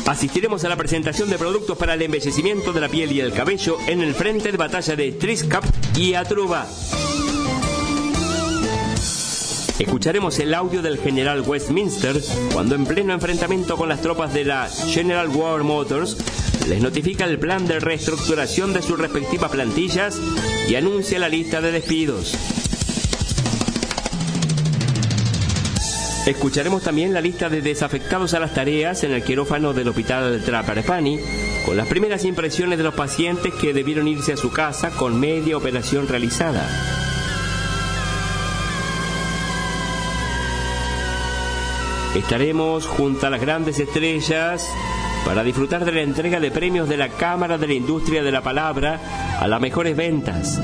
Asistiremos 0.06 0.64
a 0.64 0.68
la 0.68 0.76
presentación 0.76 1.30
de 1.30 1.38
productos 1.38 1.78
para 1.78 1.94
el 1.94 2.02
embellecimiento 2.02 2.72
de 2.72 2.80
la 2.80 2.88
piel 2.88 3.12
y 3.12 3.20
el 3.20 3.32
cabello 3.32 3.78
en 3.86 4.00
el 4.02 4.14
frente 4.14 4.52
de 4.52 4.58
batalla 4.58 4.96
de 4.96 5.12
Triscap 5.12 5.64
y 5.96 6.14
Atruba. 6.14 6.66
Escucharemos 9.78 10.38
el 10.38 10.54
audio 10.54 10.82
del 10.82 10.98
general 10.98 11.40
Westminster 11.40 12.22
cuando 12.52 12.76
en 12.76 12.86
pleno 12.86 13.12
enfrentamiento 13.12 13.76
con 13.76 13.88
las 13.88 14.00
tropas 14.00 14.32
de 14.32 14.44
la 14.44 14.68
General 14.68 15.28
War 15.28 15.64
Motors 15.64 16.16
les 16.68 16.80
notifica 16.80 17.24
el 17.24 17.40
plan 17.40 17.66
de 17.66 17.80
reestructuración 17.80 18.72
de 18.72 18.82
sus 18.82 18.98
respectivas 18.98 19.50
plantillas 19.50 20.20
y 20.68 20.76
anuncia 20.76 21.18
la 21.18 21.28
lista 21.28 21.60
de 21.60 21.72
despidos. 21.72 22.36
Escucharemos 26.24 26.82
también 26.82 27.12
la 27.12 27.20
lista 27.20 27.48
de 27.48 27.60
desafectados 27.60 28.32
a 28.32 28.40
las 28.40 28.54
tareas 28.54 29.02
en 29.02 29.10
el 29.12 29.24
quirófano 29.24 29.74
del 29.74 29.88
hospital 29.88 30.40
Traparpani, 30.44 31.18
con 31.66 31.76
las 31.76 31.88
primeras 31.88 32.24
impresiones 32.24 32.78
de 32.78 32.84
los 32.84 32.94
pacientes 32.94 33.52
que 33.54 33.74
debieron 33.74 34.06
irse 34.06 34.34
a 34.34 34.36
su 34.36 34.52
casa 34.52 34.90
con 34.90 35.18
media 35.18 35.56
operación 35.56 36.06
realizada. 36.06 37.03
Estaremos 42.14 42.86
junto 42.86 43.26
a 43.26 43.30
las 43.30 43.40
grandes 43.40 43.80
estrellas 43.80 44.72
para 45.24 45.42
disfrutar 45.42 45.84
de 45.84 45.90
la 45.90 46.02
entrega 46.02 46.38
de 46.38 46.52
premios 46.52 46.88
de 46.88 46.96
la 46.96 47.08
Cámara 47.08 47.58
de 47.58 47.66
la 47.66 47.74
Industria 47.74 48.22
de 48.22 48.30
la 48.30 48.40
Palabra 48.40 49.00
a 49.40 49.48
las 49.48 49.60
mejores 49.60 49.96
ventas, 49.96 50.60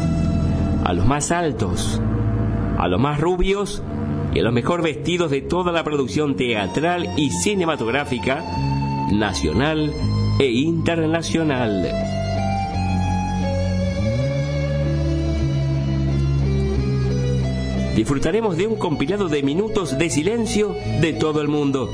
a 0.84 0.92
los 0.92 1.06
más 1.06 1.32
altos, 1.32 2.00
a 2.78 2.86
los 2.86 3.00
más 3.00 3.20
rubios 3.20 3.82
y 4.32 4.38
a 4.38 4.42
los 4.42 4.52
mejor 4.52 4.82
vestidos 4.82 5.32
de 5.32 5.40
toda 5.40 5.72
la 5.72 5.82
producción 5.82 6.36
teatral 6.36 7.08
y 7.16 7.30
cinematográfica 7.30 8.44
nacional 9.10 9.92
e 10.38 10.46
internacional. 10.46 12.19
Disfrutaremos 18.00 18.56
de 18.56 18.66
un 18.66 18.76
compilado 18.76 19.28
de 19.28 19.42
minutos 19.42 19.98
de 19.98 20.08
silencio 20.08 20.74
de 21.02 21.12
todo 21.12 21.42
el 21.42 21.48
mundo. 21.48 21.90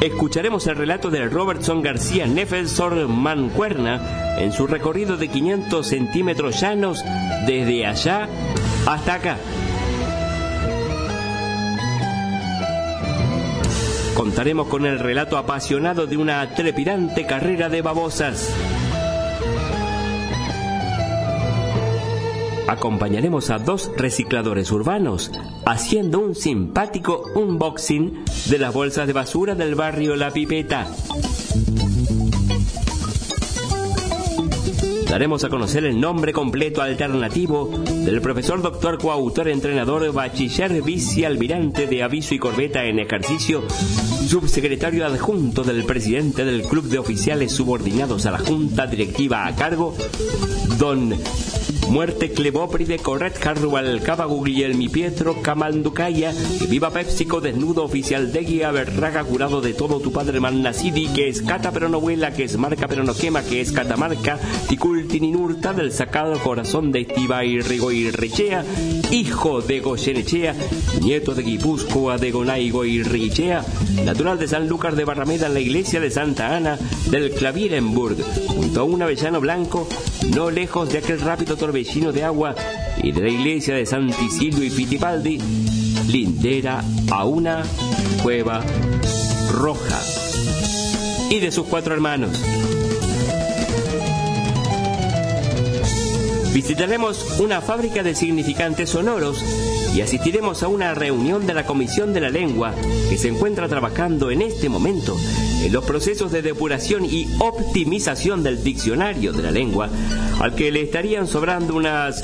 Escucharemos 0.00 0.66
el 0.68 0.76
relato 0.76 1.10
de 1.10 1.28
Robertson 1.28 1.82
García 1.82 2.26
Nefelsor 2.26 3.08
Mancuerna 3.08 4.38
en 4.38 4.52
su 4.52 4.66
recorrido 4.66 5.18
de 5.18 5.28
500 5.28 5.86
centímetros 5.86 6.58
llanos 6.58 7.04
desde 7.46 7.84
allá 7.84 8.26
hasta 8.86 9.12
acá. 9.12 9.36
Contaremos 14.14 14.66
con 14.66 14.86
el 14.86 14.98
relato 14.98 15.36
apasionado 15.36 16.06
de 16.06 16.16
una 16.16 16.54
trepidante 16.54 17.26
carrera 17.26 17.68
de 17.68 17.82
babosas. 17.82 18.50
Acompañaremos 22.68 23.50
a 23.50 23.58
dos 23.58 23.90
recicladores 23.96 24.70
urbanos 24.72 25.30
haciendo 25.64 26.20
un 26.20 26.34
simpático 26.34 27.24
unboxing 27.34 28.24
de 28.48 28.58
las 28.58 28.72
bolsas 28.74 29.06
de 29.06 29.12
basura 29.12 29.54
del 29.54 29.74
barrio 29.74 30.16
La 30.16 30.30
Pipeta. 30.30 30.86
Daremos 35.12 35.44
a 35.44 35.50
conocer 35.50 35.84
el 35.84 36.00
nombre 36.00 36.32
completo 36.32 36.80
alternativo 36.80 37.68
del 37.86 38.22
profesor 38.22 38.62
doctor 38.62 38.96
coautor 38.96 39.48
entrenador 39.48 40.10
bachiller 40.10 40.80
vicealmirante 40.80 41.86
de 41.86 42.02
aviso 42.02 42.34
y 42.34 42.38
corbeta 42.38 42.86
en 42.86 42.98
ejercicio, 42.98 43.62
subsecretario 44.26 45.04
adjunto 45.04 45.64
del 45.64 45.84
presidente 45.84 46.46
del 46.46 46.62
Club 46.62 46.84
de 46.84 46.98
Oficiales 46.98 47.52
Subordinados 47.52 48.24
a 48.24 48.30
la 48.30 48.38
Junta 48.38 48.86
Directiva 48.86 49.46
a 49.46 49.54
cargo, 49.54 49.94
don 50.78 51.14
Muerte 51.92 52.32
Clebópride, 52.32 52.98
Corret 52.98 53.46
Harrual, 53.46 54.00
Cava 54.02 54.26
mi 54.26 54.88
Pietro, 54.88 55.42
Camanducaya, 55.42 56.32
y 56.58 56.66
viva 56.66 56.90
Pepsico, 56.90 57.42
desnudo 57.42 57.84
oficial 57.84 58.32
de 58.32 58.40
guía, 58.44 58.70
berraga, 58.70 59.22
jurado 59.22 59.60
de 59.60 59.74
todo 59.74 60.00
tu 60.00 60.10
padre 60.10 60.40
Mannasidi, 60.40 61.08
que 61.08 61.28
es 61.28 61.42
cata 61.42 61.70
pero 61.70 61.90
no 61.90 62.00
vuela, 62.00 62.32
que 62.32 62.44
es 62.44 62.56
marca 62.56 62.88
pero 62.88 63.04
no 63.04 63.14
quema, 63.14 63.42
que 63.42 63.60
es 63.60 63.72
catamarca, 63.72 64.38
Ticultininurta, 64.70 65.74
del 65.74 65.92
sacado 65.92 66.38
corazón 66.38 66.92
de 66.92 67.02
Estiva 67.02 67.44
y 67.44 67.60
Rigo 67.60 67.92
hijo 67.92 69.60
de 69.60 69.80
Goyenechea, 69.80 70.54
nieto 71.02 71.34
de 71.34 71.42
Guipúzcoa, 71.42 72.16
de 72.16 72.30
Gonaigo 72.30 72.86
y 72.86 73.02
Richea, 73.02 73.66
natural 74.06 74.38
de 74.38 74.48
San 74.48 74.66
Lucas 74.66 74.96
de 74.96 75.04
Barrameda, 75.04 75.48
en 75.48 75.54
la 75.54 75.60
iglesia 75.60 76.00
de 76.00 76.10
Santa 76.10 76.56
Ana, 76.56 76.78
del 77.10 77.32
Clavirenburg, 77.32 78.16
junto 78.46 78.80
a 78.80 78.84
un 78.84 79.02
avellano 79.02 79.42
blanco, 79.42 79.86
no 80.30 80.50
lejos 80.50 80.90
de 80.90 80.98
aquel 80.98 81.20
rápido 81.20 81.56
torbellino 81.56 82.12
de 82.12 82.24
agua 82.24 82.54
y 83.02 83.12
de 83.12 83.20
la 83.20 83.28
iglesia 83.28 83.74
de 83.74 83.86
San 83.86 84.08
y 84.08 84.70
Fittipaldi, 84.70 85.38
lindera 86.08 86.82
a 87.10 87.24
una 87.24 87.62
cueva 88.22 88.62
roja 89.50 90.00
y 91.30 91.40
de 91.40 91.50
sus 91.50 91.66
cuatro 91.66 91.94
hermanos. 91.94 92.30
Visitaremos 96.52 97.40
una 97.40 97.60
fábrica 97.60 98.02
de 98.02 98.14
significantes 98.14 98.90
sonoros 98.90 99.42
y 99.94 100.00
asistiremos 100.00 100.62
a 100.62 100.68
una 100.68 100.94
reunión 100.94 101.46
de 101.46 101.54
la 101.54 101.64
Comisión 101.64 102.12
de 102.12 102.20
la 102.20 102.30
Lengua 102.30 102.74
que 103.08 103.18
se 103.18 103.28
encuentra 103.28 103.68
trabajando 103.68 104.30
en 104.30 104.42
este 104.42 104.68
momento 104.68 105.16
los 105.70 105.84
procesos 105.84 106.32
de 106.32 106.42
depuración 106.42 107.04
y 107.04 107.28
optimización 107.38 108.42
del 108.42 108.62
diccionario 108.62 109.32
de 109.32 109.42
la 109.42 109.50
lengua, 109.50 109.88
al 110.40 110.54
que 110.54 110.70
le 110.72 110.82
estarían 110.82 111.26
sobrando 111.26 111.74
unas 111.74 112.22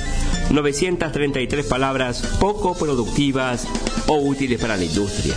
933 0.50 1.66
palabras 1.66 2.22
poco 2.40 2.74
productivas 2.74 3.66
o 4.06 4.16
útiles 4.18 4.60
para 4.60 4.76
la 4.76 4.84
industria. 4.84 5.34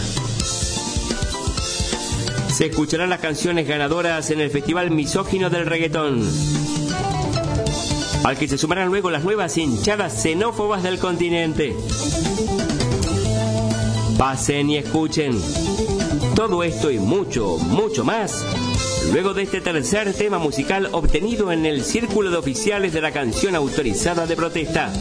Se 2.54 2.68
escucharán 2.68 3.10
las 3.10 3.20
canciones 3.20 3.68
ganadoras 3.68 4.30
en 4.32 4.42
el 4.42 4.50
Festival 4.50 4.92
Misógino 4.92 5.50
del 5.50 5.66
Reggaetón 5.66 6.28
al 8.24 8.38
que 8.38 8.48
se 8.48 8.58
sumarán 8.58 8.90
luego 8.90 9.10
las 9.10 9.24
nuevas 9.24 9.58
hinchadas 9.58 10.22
xenófobas 10.22 10.84
del 10.84 11.00
continente. 11.00 11.76
Pasen 14.18 14.70
y 14.70 14.78
escuchen. 14.78 15.42
Todo 16.36 16.64
esto 16.64 16.92
y 16.92 17.00
mucho, 17.00 17.58
mucho 17.58 18.04
más. 18.04 18.46
Luego 19.12 19.34
de 19.34 19.44
este 19.44 19.62
tercer 19.62 20.14
tema 20.14 20.40
musical 20.40 20.90
obtenido 20.92 21.52
en 21.52 21.66
el 21.66 21.84
Círculo 21.84 22.30
de 22.30 22.38
Oficiales 22.38 22.94
de 22.94 23.02
la 23.02 23.12
Canción 23.12 23.56
Autorizada 23.56 24.26
de 24.26 24.36
Protesta. 24.36 24.92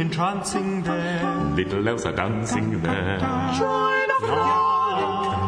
entrancing 0.00 0.82
there. 0.82 1.24
Little 1.54 1.88
elves 1.88 2.04
are 2.04 2.12
dancing 2.12 2.82
there. 2.82 3.18
Join 3.18 4.10
a 4.10 4.18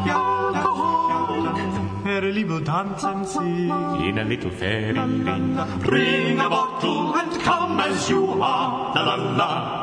alcoholic. 0.08 2.04
Merrily 2.04 2.44
we'll 2.44 2.60
dance 2.60 3.04
and 3.04 3.26
sing. 3.26 3.70
In 4.08 4.18
a 4.18 4.24
little 4.24 4.50
fairy 4.50 4.92
ring. 4.92 5.56
Bring 5.80 6.38
a 6.40 6.48
bottle 6.48 7.14
and 7.16 7.40
come 7.42 7.80
as 7.80 8.08
you 8.10 8.42
are. 8.42 8.94
La 8.94 9.02
la 9.02 9.14
la. 9.36 9.78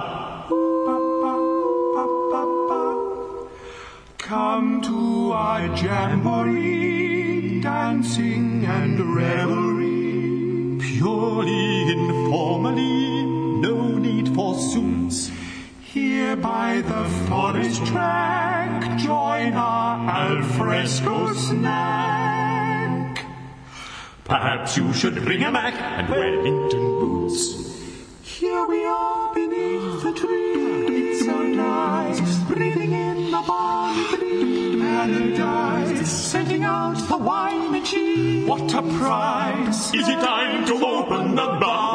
Come 4.17 4.81
to 4.81 5.31
our 5.33 5.67
jamboree, 5.77 7.61
dancing 7.61 8.65
and 8.65 9.15
revelry. 9.15 10.79
Purely 10.79 11.91
informally, 11.91 13.04
suits. 14.59 15.31
Here 15.81 16.35
by 16.35 16.81
the 16.81 17.05
forest 17.27 17.85
track, 17.85 18.99
join 18.99 19.53
our 19.53 20.09
alfresco 20.09 21.33
snack. 21.33 23.25
Perhaps 24.25 24.77
you 24.77 24.91
should 24.93 25.15
bring 25.23 25.43
a 25.43 25.51
Mac 25.51 25.75
and 25.75 26.09
Wellington 26.09 26.99
boots. 26.99 27.65
Here 28.23 28.65
we 28.65 28.83
are 28.85 29.33
beneath 29.33 30.03
the 30.03 30.13
trees, 30.13 30.91
It's 30.91 31.25
so 31.25 31.41
nice, 31.43 32.43
breathing 32.43 32.91
in 32.91 33.31
the 33.31 33.43
balmy 33.47 34.17
breeze, 34.17 34.81
paradise, 34.81 36.09
scenting 36.09 36.63
out 36.63 36.97
the 37.07 37.17
wine 37.17 37.75
and 37.75 37.85
cheese. 37.85 38.45
What 38.47 38.73
a 38.73 38.81
prize! 38.81 39.93
Is 39.93 40.07
it 40.09 40.19
time 40.19 40.65
to 40.65 40.73
open 40.85 41.35
the 41.35 41.47
bar? 41.61 41.85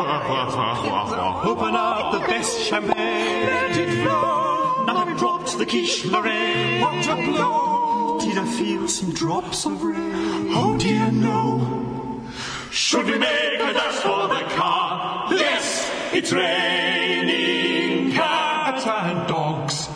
Open 1.44 1.75
up 1.75 2.10
best 2.31 2.61
champagne. 2.69 3.47
Let 3.47 3.77
it 3.77 3.90
flow. 4.03 4.85
Now 4.87 4.97
I've 5.03 5.19
dropped 5.19 5.59
the 5.59 5.66
quiche 5.66 6.05
Lorraine. 6.07 6.81
What 6.81 7.07
a 7.14 7.16
blow! 7.16 8.21
Did 8.21 8.38
I 8.38 8.47
feel 8.59 8.87
some 8.87 9.12
drops 9.12 9.66
of 9.66 9.83
rain? 9.83 10.47
Oh 10.61 10.79
dear, 10.79 11.11
no. 11.11 11.37
Should 12.71 13.07
we 13.07 13.19
make 13.19 13.61
a 13.69 13.73
dash 13.79 13.99
for 14.07 14.29
the 14.35 14.43
car? 14.55 15.33
Yes, 15.33 15.90
it's 16.12 16.33
raining 16.33 18.12
cats 18.12 18.87
and 18.87 19.27
dogs. 19.27 19.88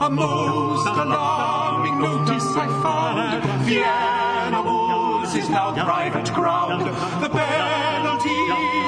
A 0.00 0.10
most 0.10 0.86
alarming 0.86 1.98
notice 2.00 2.48
I 2.64 2.66
found. 2.84 3.42
Vienna 3.64 4.60
Woods 4.68 5.34
is 5.34 5.48
now 5.48 5.72
private 5.72 6.30
ground. 6.34 6.82
The 7.22 7.30
penalty 7.30 8.40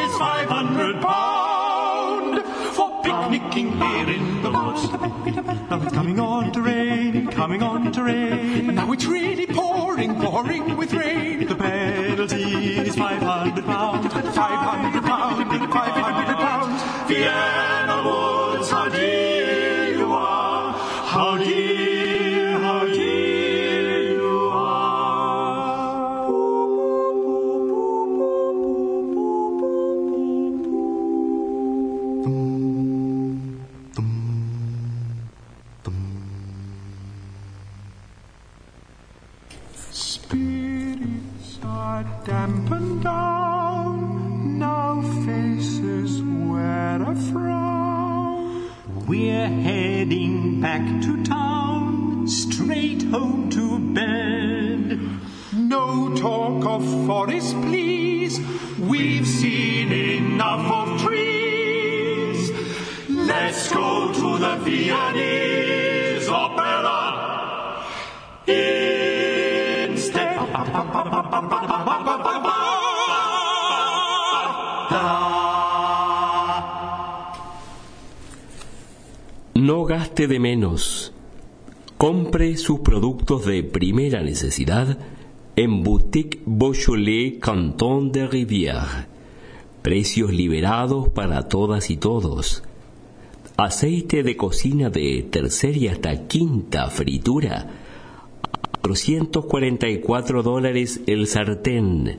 is 0.04 0.12
500 0.18 1.00
pound 1.00 1.34
for 1.34 1.43
picnicking 3.30 3.72
here 3.72 4.10
in 4.10 4.42
the 4.42 4.50
woods. 4.50 4.88
Now 5.70 5.82
it's 5.82 5.92
coming 5.92 6.20
on 6.20 6.52
to 6.52 6.60
rain, 6.60 7.26
coming 7.28 7.62
on 7.62 7.92
to 7.92 8.02
rain. 8.02 8.74
Now 8.74 8.92
it's 8.92 9.06
really 9.06 9.46
pouring, 9.46 10.20
pouring 10.20 10.76
with 10.76 10.92
rain. 10.92 11.46
The 11.46 11.54
penalty 11.54 12.78
is 12.78 12.96
500 12.96 13.64
pound, 13.64 14.12
500 14.12 15.02
pound, 15.02 15.72
500 15.72 16.36
pounds. 16.36 17.08
Vienna 17.08 17.63
forest, 57.06 57.54
please. 57.62 58.40
We've 58.78 59.26
seen 59.26 59.92
enough 59.92 60.70
of 60.70 61.00
trees. 61.02 62.50
Let's 63.08 63.72
go 63.72 64.12
to 64.12 64.38
the 64.38 64.56
Viennese 64.64 66.28
Opera 66.28 67.84
instead. 68.46 70.34
No 79.54 79.84
gaste 79.84 80.26
de 80.26 80.38
menos. 80.38 81.12
Compre 81.96 82.56
sus 82.56 82.80
productos 82.80 83.46
de 83.46 83.62
primera 83.62 84.20
necesidad 84.20 84.98
en 85.56 85.84
Boutique 85.84 86.40
Beaujolais 86.46 87.38
Canton 87.40 88.10
de 88.10 88.26
Rivière. 88.26 89.06
Precios 89.82 90.32
liberados 90.32 91.10
para 91.10 91.46
todas 91.48 91.90
y 91.90 91.96
todos. 91.96 92.64
Aceite 93.56 94.24
de 94.24 94.36
cocina 94.36 94.90
de 94.90 95.22
tercera 95.30 95.78
y 95.78 95.86
hasta 95.86 96.26
quinta 96.26 96.90
fritura. 96.90 97.70
444 98.82 100.42
dólares 100.42 101.00
el 101.06 101.28
sartén. 101.28 102.18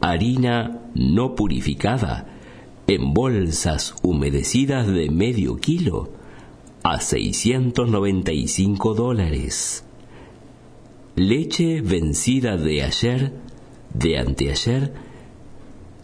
Harina 0.00 0.80
no 0.94 1.34
purificada 1.34 2.26
en 2.86 3.12
bolsas 3.12 3.94
humedecidas 4.02 4.86
de 4.86 5.10
medio 5.10 5.56
kilo 5.56 6.08
a 6.82 6.98
695 6.98 8.94
dólares. 8.94 9.84
Leche 11.14 11.82
vencida 11.82 12.56
de 12.56 12.82
ayer, 12.82 13.32
de 13.92 14.18
anteayer 14.18 14.92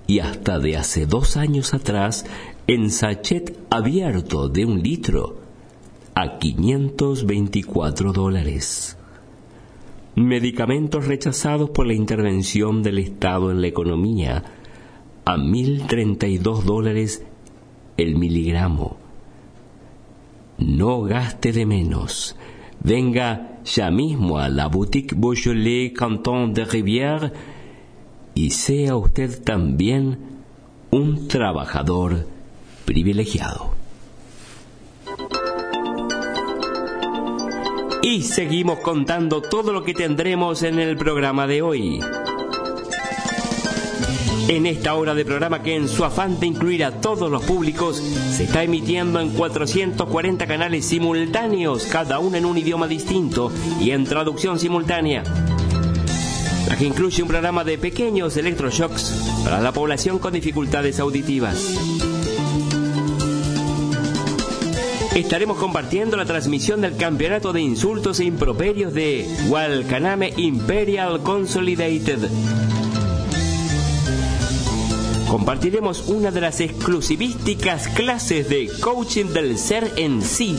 y 0.07 0.19
hasta 0.19 0.59
de 0.59 0.77
hace 0.77 1.07
dos 1.07 1.37
años 1.37 1.73
atrás 1.73 2.27
en 2.67 2.91
sachet 2.91 3.59
abierto 3.71 4.49
de 4.51 4.67
un 4.67 4.83
litro 4.83 5.41
a 6.15 6.39
524 6.39 8.13
dólares. 8.13 8.99
Medicamentos 10.15 11.07
rechazados 11.07 11.71
por 11.71 11.87
la 11.87 11.95
intervención 11.95 12.83
del 12.83 12.99
Estado 12.99 13.51
en 13.51 13.63
la 13.63 13.69
economía 13.69 14.45
a 15.25 15.37
1.032 15.37 16.63
dólares 16.65 17.25
el 17.97 18.17
miligramo. 18.17 18.99
No 20.59 21.03
gaste 21.03 21.53
de 21.53 21.65
menos. 21.65 22.37
Venga 22.81 23.58
ya 23.75 23.91
mismo 23.91 24.39
a 24.39 24.49
la 24.49 24.69
boutique 24.69 25.15
Beaujolais 25.15 25.93
Canton 25.93 26.53
de 26.53 26.65
Rivière 26.65 27.33
y 28.35 28.51
sea 28.51 28.97
usted 28.97 29.43
también 29.43 30.19
un 30.91 31.29
trabajador 31.29 32.27
privilegiado. 32.85 33.75
Y 38.03 38.23
seguimos 38.23 38.79
contando 38.79 39.43
todo 39.43 39.73
lo 39.73 39.85
que 39.85 39.93
tendremos 39.93 40.63
en 40.63 40.79
el 40.79 40.97
programa 40.97 41.47
de 41.47 41.63
hoy. 41.63 42.01
En 44.49 44.65
esta 44.65 44.95
hora 44.95 45.15
de 45.15 45.27
programa 45.27 45.63
que 45.63 45.77
en 45.77 45.89
su 45.89 46.07
afán 46.07 46.41
de 46.41 46.47
incluir 46.47 46.83
a 46.83 47.03
todos 47.03 47.31
los 47.31 47.45
públicos 47.45 47.99
se 47.99 48.45
está 48.45 48.63
emitiendo 48.63 49.21
en 49.21 49.29
440 49.35 50.47
canales 50.47 50.87
simultáneos, 50.87 51.85
cada 51.85 52.19
uno 52.19 52.39
en 52.39 52.47
un 52.47 52.57
idioma 52.57 52.89
distinto 52.89 53.53
y 53.79 53.91
en 53.91 54.05
traducción 54.05 54.59
simultánea. 54.59 55.23
La 56.67 56.79
que 56.79 56.87
incluye 56.87 57.23
un 57.23 57.29
programa 57.29 57.63
de 57.63 57.77
pequeños 57.77 58.39
electroshocks 58.39 59.43
para 59.45 59.61
la 59.61 59.73
población 59.73 60.19
con 60.19 60.33
dificultades 60.33 60.99
auditivas. 60.99 61.75
Estaremos 65.15 65.59
compartiendo 65.59 66.17
la 66.17 66.25
transmisión 66.25 66.81
del 66.81 66.97
campeonato 66.97 67.53
de 67.53 67.61
insultos 67.61 68.19
e 68.21 68.25
improperios 68.25 68.95
de 68.95 69.29
Walcaname 69.49 70.33
Imperial 70.39 71.23
Consolidated. 71.23 72.31
Compartiremos 75.29 76.09
una 76.09 76.31
de 76.31 76.41
las 76.41 76.61
exclusivísticas 76.61 77.89
clases 77.89 78.49
de 78.49 78.71
coaching 78.81 79.27
del 79.27 79.59
ser 79.59 79.93
en 79.97 80.23
sí, 80.23 80.57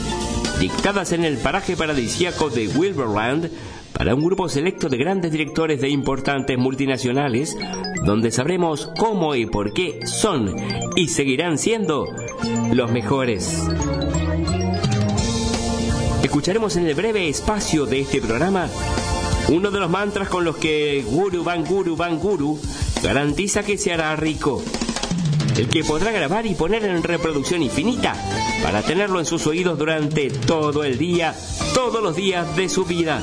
dictadas 0.59 1.11
en 1.11 1.25
el 1.25 1.37
paraje 1.37 1.75
paradisíaco 1.75 2.51
de 2.51 2.67
Wilberland 2.67 3.49
para 3.93 4.13
un 4.13 4.23
grupo 4.23 4.47
selecto 4.47 4.87
de 4.87 4.97
grandes 4.97 5.31
directores 5.31 5.81
de 5.81 5.89
importantes 5.89 6.57
multinacionales, 6.57 7.57
donde 8.05 8.29
sabremos 8.29 8.91
cómo 8.95 9.33
y 9.33 9.47
por 9.47 9.73
qué 9.73 10.05
son 10.05 10.55
y 10.95 11.07
seguirán 11.07 11.57
siendo 11.57 12.05
los 12.71 12.91
mejores. 12.91 13.67
Escucharemos 16.21 16.75
en 16.75 16.85
el 16.85 16.93
breve 16.93 17.27
espacio 17.27 17.87
de 17.87 18.01
este 18.01 18.21
programa 18.21 18.69
uno 19.51 19.71
de 19.71 19.79
los 19.79 19.89
mantras 19.89 20.29
con 20.29 20.45
los 20.45 20.57
que 20.57 21.03
Guru 21.07 21.43
Van 21.43 21.65
Guru 21.65 21.95
Van 21.95 22.19
Guru 22.19 22.59
garantiza 23.01 23.63
que 23.63 23.77
se 23.77 23.93
hará 23.93 24.15
rico. 24.15 24.63
El 25.57 25.67
que 25.67 25.83
podrá 25.83 26.11
grabar 26.11 26.45
y 26.45 26.55
poner 26.55 26.85
en 26.85 27.03
reproducción 27.03 27.61
infinita 27.61 28.15
para 28.63 28.81
tenerlo 28.81 29.19
en 29.19 29.25
sus 29.25 29.45
oídos 29.47 29.77
durante 29.77 30.29
todo 30.29 30.83
el 30.83 30.97
día, 30.97 31.35
todos 31.73 32.01
los 32.01 32.15
días 32.15 32.55
de 32.55 32.69
su 32.69 32.85
vida. 32.85 33.21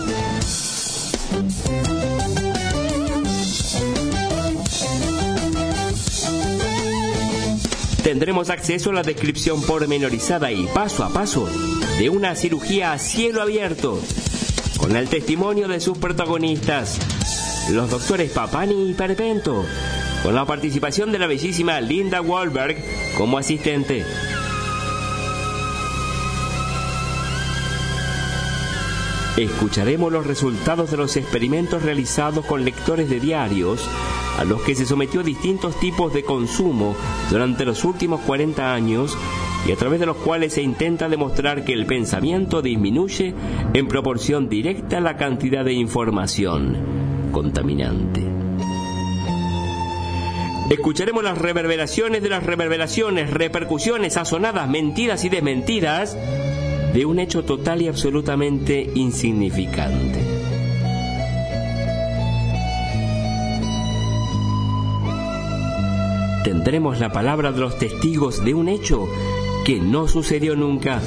Tendremos 8.02 8.50
acceso 8.50 8.90
a 8.90 8.92
la 8.92 9.02
descripción 9.02 9.60
pormenorizada 9.62 10.52
y 10.52 10.66
paso 10.66 11.02
a 11.02 11.08
paso 11.08 11.48
de 11.98 12.08
una 12.08 12.36
cirugía 12.36 12.92
a 12.92 13.00
cielo 13.00 13.42
abierto, 13.42 14.00
con 14.78 14.94
el 14.94 15.08
testimonio 15.08 15.66
de 15.66 15.80
sus 15.80 15.98
protagonistas, 15.98 17.00
los 17.74 17.90
doctores 17.90 18.30
Papani 18.30 18.90
y 18.90 18.94
Perpento, 18.94 19.64
con 20.22 20.34
la 20.34 20.44
participación 20.44 21.10
de 21.10 21.18
la 21.18 21.26
bellísima 21.26 21.80
Linda 21.80 22.20
Wahlberg 22.20 22.76
como 23.16 23.38
asistente. 23.38 24.04
escucharemos 29.36 30.10
los 30.10 30.26
resultados 30.26 30.90
de 30.90 30.96
los 30.96 31.14
experimentos 31.18 31.82
realizados 31.82 32.46
con 32.46 32.64
lectores 32.64 33.10
de 33.10 33.20
diarios 33.20 33.86
a 34.38 34.44
los 34.44 34.62
que 34.62 34.74
se 34.74 34.86
sometió 34.86 35.22
distintos 35.22 35.78
tipos 35.78 36.14
de 36.14 36.24
consumo 36.24 36.96
durante 37.30 37.66
los 37.66 37.84
últimos 37.84 38.22
40 38.22 38.72
años 38.72 39.16
y 39.66 39.72
a 39.72 39.76
través 39.76 40.00
de 40.00 40.06
los 40.06 40.16
cuales 40.16 40.54
se 40.54 40.62
intenta 40.62 41.10
demostrar 41.10 41.64
que 41.66 41.74
el 41.74 41.84
pensamiento 41.84 42.62
disminuye 42.62 43.34
en 43.74 43.88
proporción 43.88 44.48
directa 44.48 44.98
a 44.98 45.02
la 45.02 45.18
cantidad 45.18 45.66
de 45.66 45.74
información 45.74 47.05
contaminante. 47.36 48.22
Escucharemos 50.70 51.22
las 51.22 51.36
reverberaciones 51.36 52.22
de 52.22 52.30
las 52.30 52.42
reverberaciones, 52.42 53.30
repercusiones 53.30 54.14
sazonadas, 54.14 54.66
mentiras 54.70 55.22
y 55.26 55.28
desmentidas 55.28 56.16
de 56.94 57.04
un 57.04 57.18
hecho 57.18 57.44
total 57.44 57.82
y 57.82 57.88
absolutamente 57.88 58.90
insignificante. 58.94 60.24
Tendremos 66.42 66.98
la 67.00 67.12
palabra 67.12 67.52
de 67.52 67.60
los 67.60 67.78
testigos 67.78 68.42
de 68.46 68.54
un 68.54 68.70
hecho 68.70 69.10
que 69.66 69.78
no 69.78 70.08
sucedió 70.08 70.56
nunca. 70.56 71.02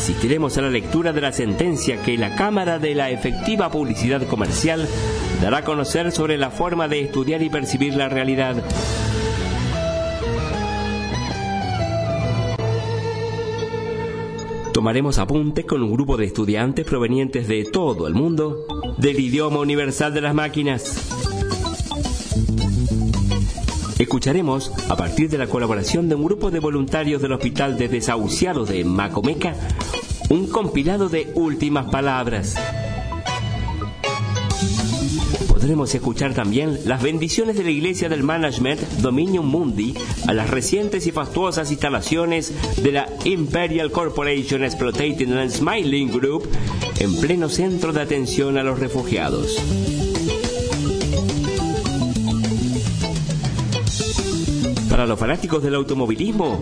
Asistiremos 0.00 0.56
a 0.56 0.62
la 0.62 0.70
lectura 0.70 1.12
de 1.12 1.20
la 1.20 1.30
sentencia 1.30 2.00
que 2.00 2.16
la 2.16 2.34
Cámara 2.34 2.78
de 2.78 2.94
la 2.94 3.10
Efectiva 3.10 3.70
Publicidad 3.70 4.26
Comercial 4.26 4.88
dará 5.42 5.58
a 5.58 5.64
conocer 5.64 6.10
sobre 6.10 6.38
la 6.38 6.50
forma 6.50 6.88
de 6.88 7.02
estudiar 7.02 7.42
y 7.42 7.50
percibir 7.50 7.94
la 7.96 8.08
realidad. 8.08 8.64
Tomaremos 14.72 15.18
apuntes 15.18 15.66
con 15.66 15.82
un 15.82 15.92
grupo 15.92 16.16
de 16.16 16.24
estudiantes 16.24 16.86
provenientes 16.86 17.46
de 17.46 17.66
todo 17.66 18.08
el 18.08 18.14
mundo 18.14 18.64
del 18.96 19.20
idioma 19.20 19.60
universal 19.60 20.14
de 20.14 20.22
las 20.22 20.34
máquinas. 20.34 21.19
Escucharemos, 24.00 24.72
a 24.88 24.96
partir 24.96 25.28
de 25.28 25.36
la 25.36 25.46
colaboración 25.46 26.08
de 26.08 26.14
un 26.14 26.24
grupo 26.24 26.50
de 26.50 26.58
voluntarios 26.58 27.20
del 27.20 27.32
Hospital 27.32 27.76
de 27.76 27.88
Desahuciados 27.88 28.70
de 28.70 28.82
Macomeca, 28.82 29.54
un 30.30 30.46
compilado 30.46 31.10
de 31.10 31.30
últimas 31.34 31.90
palabras 31.90 32.56
podremos 35.46 35.94
escuchar 35.94 36.32
también 36.32 36.80
las 36.86 37.02
bendiciones 37.02 37.54
de 37.54 37.62
la 37.64 37.70
Iglesia 37.70 38.08
del 38.08 38.22
Management 38.22 38.80
Dominion 39.02 39.46
Mundi 39.46 39.94
a 40.26 40.32
las 40.32 40.48
recientes 40.48 41.06
y 41.06 41.12
fastuosas 41.12 41.70
instalaciones 41.70 42.54
de 42.82 42.92
la 42.92 43.06
Imperial 43.24 43.92
Corporation 43.92 44.64
Exploiting 44.64 45.34
and 45.34 45.50
Smiling 45.50 46.10
Group 46.10 46.48
en 46.98 47.14
pleno 47.20 47.50
centro 47.50 47.92
de 47.92 48.00
atención 48.00 48.56
a 48.56 48.62
los 48.62 48.78
refugiados. 48.78 49.62
Para 55.00 55.08
los 55.08 55.18
fanáticos 55.18 55.62
del 55.62 55.76
automovilismo, 55.76 56.60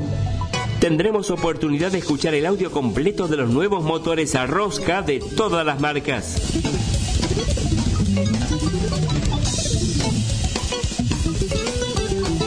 tendremos 0.79 1.29
oportunidad 1.33 1.91
de 1.91 1.99
escuchar 1.99 2.35
el 2.35 2.47
audio 2.47 2.71
completo 2.71 3.27
de 3.27 3.37
los 3.37 3.51
nuevos 3.51 3.83
motores 3.83 4.37
a 4.37 4.47
rosca 4.47 5.03
de 5.03 5.19
todas 5.19 5.67
las 5.67 5.81
marcas. 5.81 6.41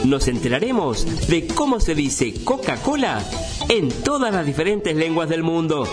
nos 0.04 0.28
enteraremos 0.28 1.28
de 1.28 1.46
cómo 1.46 1.78
se 1.78 1.94
dice 1.94 2.42
Coca-Cola 2.42 3.22
en 3.68 3.90
todas 3.90 4.32
las 4.32 4.46
diferentes 4.46 4.96
lenguas 4.96 5.28
del 5.28 5.42
mundo. 5.42 5.86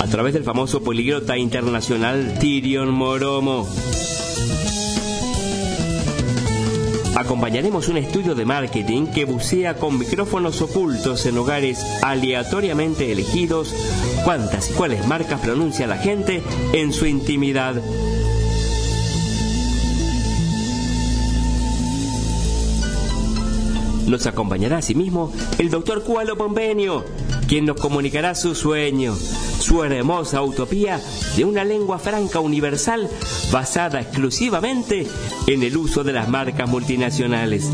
A 0.00 0.06
través 0.06 0.34
del 0.34 0.44
famoso 0.44 0.84
políglota 0.84 1.36
internacional 1.36 2.38
Tyrion 2.38 2.88
Moromo. 2.92 3.66
Acompañaremos 7.14 7.88
un 7.88 7.98
estudio 7.98 8.34
de 8.34 8.46
marketing 8.46 9.06
que 9.06 9.26
bucea 9.26 9.74
con 9.74 9.98
micrófonos 9.98 10.62
ocultos 10.62 11.26
en 11.26 11.36
hogares 11.36 11.84
aleatoriamente 12.00 13.12
elegidos 13.12 13.74
cuántas 14.24 14.70
y 14.70 14.72
cuáles 14.72 15.06
marcas 15.06 15.40
pronuncia 15.40 15.86
la 15.86 15.98
gente 15.98 16.42
en 16.72 16.92
su 16.92 17.04
intimidad. 17.04 17.74
Nos 24.06 24.26
acompañará 24.26 24.78
asimismo 24.78 25.32
el 25.58 25.70
doctor 25.70 26.02
Cualo 26.02 26.36
Pombenio, 26.36 27.04
quien 27.46 27.66
nos 27.66 27.76
comunicará 27.76 28.34
su 28.34 28.54
sueño, 28.54 29.14
su 29.62 29.84
hermosa 29.84 30.42
utopía 30.42 31.00
de 31.36 31.44
una 31.44 31.62
lengua 31.64 32.00
franca 32.00 32.40
universal 32.40 33.08
basada 33.52 34.00
exclusivamente 34.00 35.06
en 35.46 35.62
el 35.62 35.76
uso 35.76 36.02
de 36.02 36.12
las 36.12 36.28
marcas 36.28 36.68
multinacionales. 36.68 37.70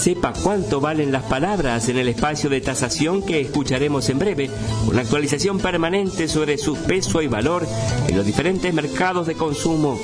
Sepa 0.00 0.32
cuánto 0.32 0.80
valen 0.80 1.12
las 1.12 1.22
palabras 1.24 1.88
en 1.90 1.98
el 1.98 2.08
espacio 2.08 2.48
de 2.48 2.62
tasación 2.62 3.22
que 3.22 3.40
escucharemos 3.42 4.08
en 4.08 4.18
breve, 4.18 4.50
una 4.88 5.02
actualización 5.02 5.58
permanente 5.58 6.26
sobre 6.26 6.56
su 6.56 6.74
peso 6.74 7.20
y 7.20 7.28
valor 7.28 7.66
en 8.08 8.16
los 8.16 8.24
diferentes 8.24 8.72
mercados 8.72 9.26
de 9.26 9.34
consumo. 9.34 10.00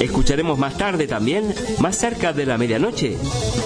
Escucharemos 0.00 0.58
más 0.58 0.76
tarde 0.76 1.06
también, 1.06 1.54
más 1.80 1.96
cerca 1.96 2.32
de 2.32 2.44
la 2.44 2.58
medianoche, 2.58 3.16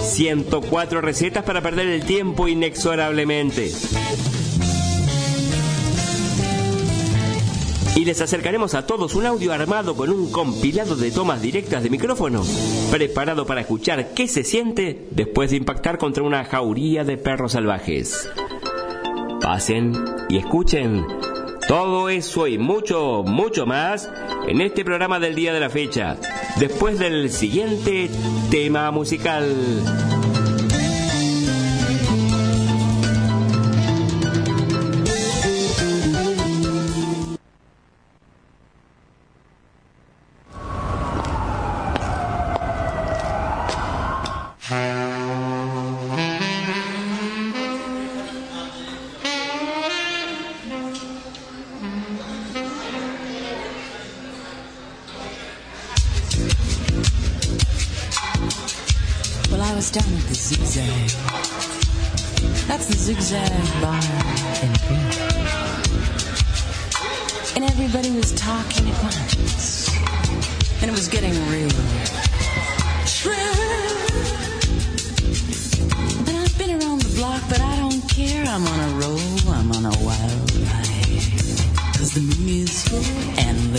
104 0.03 1.01
recetas 1.01 1.43
para 1.43 1.61
perder 1.61 1.87
el 1.87 2.05
tiempo 2.05 2.47
inexorablemente. 2.47 3.71
Y 7.95 8.05
les 8.05 8.21
acercaremos 8.21 8.73
a 8.73 8.87
todos 8.87 9.13
un 9.15 9.25
audio 9.25 9.51
armado 9.51 9.95
con 9.95 10.09
un 10.09 10.31
compilado 10.31 10.95
de 10.95 11.11
tomas 11.11 11.41
directas 11.41 11.83
de 11.83 11.89
micrófono, 11.89 12.43
preparado 12.89 13.45
para 13.45 13.61
escuchar 13.61 14.13
qué 14.13 14.29
se 14.29 14.45
siente 14.45 15.07
después 15.11 15.51
de 15.51 15.57
impactar 15.57 15.97
contra 15.97 16.23
una 16.23 16.45
jauría 16.45 17.03
de 17.03 17.17
perros 17.17 17.51
salvajes. 17.51 18.29
Pasen 19.41 19.93
y 20.29 20.37
escuchen 20.37 21.05
todo 21.71 22.09
eso 22.09 22.47
y 22.47 22.57
mucho, 22.57 23.23
mucho 23.25 23.65
más 23.65 24.11
en 24.45 24.59
este 24.59 24.83
programa 24.83 25.21
del 25.21 25.35
día 25.35 25.53
de 25.53 25.61
la 25.61 25.69
fecha, 25.69 26.17
después 26.59 26.99
del 26.99 27.29
siguiente 27.29 28.09
tema 28.49 28.91
musical. 28.91 30.20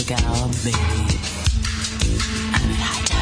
Galababy. 0.05 0.73
I'm 2.53 2.71
a 2.71 2.75
hot 2.75 3.12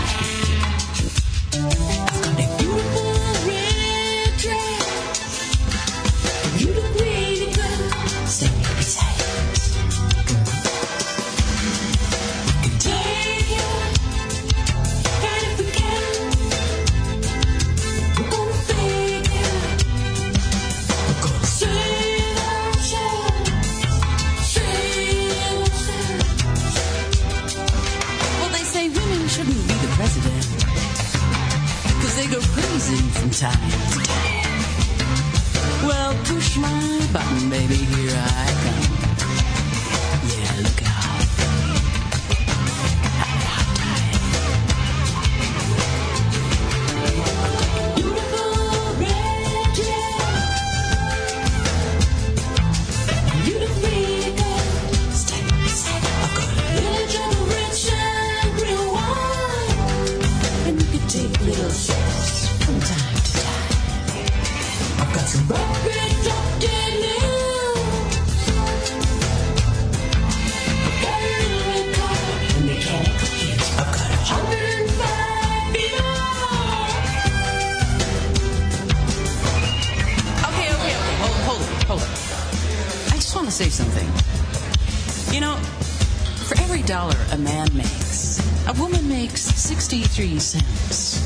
63 90.12 90.39
cents. 90.39 91.22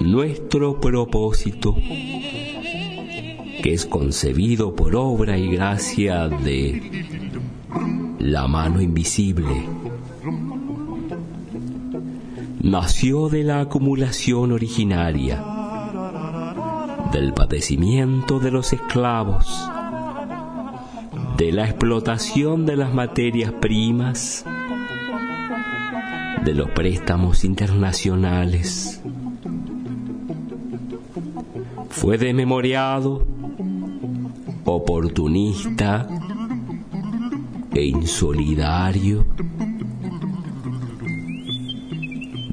nuestro 0.00 0.80
propósito, 0.80 1.74
que 3.62 3.74
es 3.74 3.84
concebido 3.84 4.74
por 4.74 4.96
obra 4.96 5.36
y 5.36 5.48
gracia 5.48 6.28
de 6.28 7.21
la 8.22 8.46
mano 8.46 8.80
invisible. 8.80 9.66
Nació 12.62 13.28
de 13.28 13.42
la 13.42 13.60
acumulación 13.60 14.52
originaria, 14.52 15.42
del 17.10 17.34
padecimiento 17.34 18.38
de 18.38 18.52
los 18.52 18.72
esclavos, 18.72 19.68
de 21.36 21.50
la 21.50 21.64
explotación 21.64 22.64
de 22.64 22.76
las 22.76 22.94
materias 22.94 23.50
primas, 23.60 24.44
de 26.44 26.54
los 26.54 26.70
préstamos 26.70 27.42
internacionales. 27.42 29.02
Fue 31.90 32.18
desmemoriado, 32.18 33.26
oportunista 34.64 36.08
e 37.74 37.84
insolidario. 37.86 39.26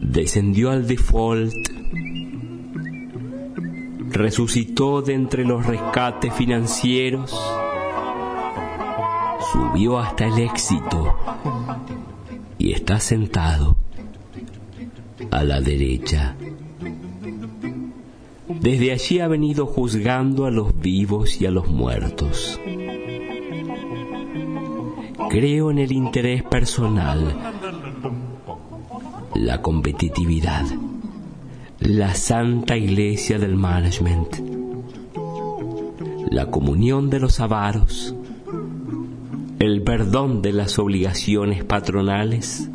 Descendió 0.01 0.71
al 0.71 0.87
default, 0.87 1.53
resucitó 4.09 5.01
de 5.01 5.13
entre 5.13 5.45
los 5.45 5.65
rescates 5.65 6.33
financieros, 6.33 7.39
subió 9.51 9.99
hasta 9.99 10.25
el 10.25 10.39
éxito 10.39 11.15
y 12.57 12.71
está 12.73 12.99
sentado 12.99 13.77
a 15.31 15.43
la 15.43 15.61
derecha. 15.61 16.35
Desde 18.61 18.91
allí 18.91 19.19
ha 19.19 19.27
venido 19.27 19.67
juzgando 19.67 20.45
a 20.45 20.51
los 20.51 20.79
vivos 20.79 21.39
y 21.39 21.45
a 21.45 21.51
los 21.51 21.67
muertos. 21.67 22.59
Creo 25.29 25.69
en 25.69 25.77
el 25.77 25.91
interés 25.91 26.41
personal, 26.41 27.37
la 29.35 29.61
competitividad, 29.61 30.65
la 31.79 32.15
santa 32.15 32.75
iglesia 32.75 33.37
del 33.37 33.55
management, 33.55 34.37
la 36.31 36.47
comunión 36.47 37.11
de 37.11 37.19
los 37.19 37.39
avaros, 37.39 38.15
el 39.59 39.83
perdón 39.83 40.41
de 40.41 40.51
las 40.51 40.79
obligaciones 40.79 41.63
patronales, 41.63 42.67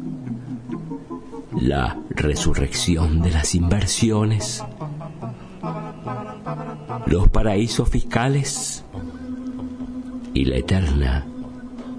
la 1.61 1.98
resurrección 2.11 3.20
de 3.20 3.32
las 3.32 3.57
inversiones, 3.57 4.62
los 7.07 7.28
paraísos 7.30 7.88
fiscales 7.88 8.84
y 10.34 10.44
la 10.44 10.57
eterna 10.59 11.26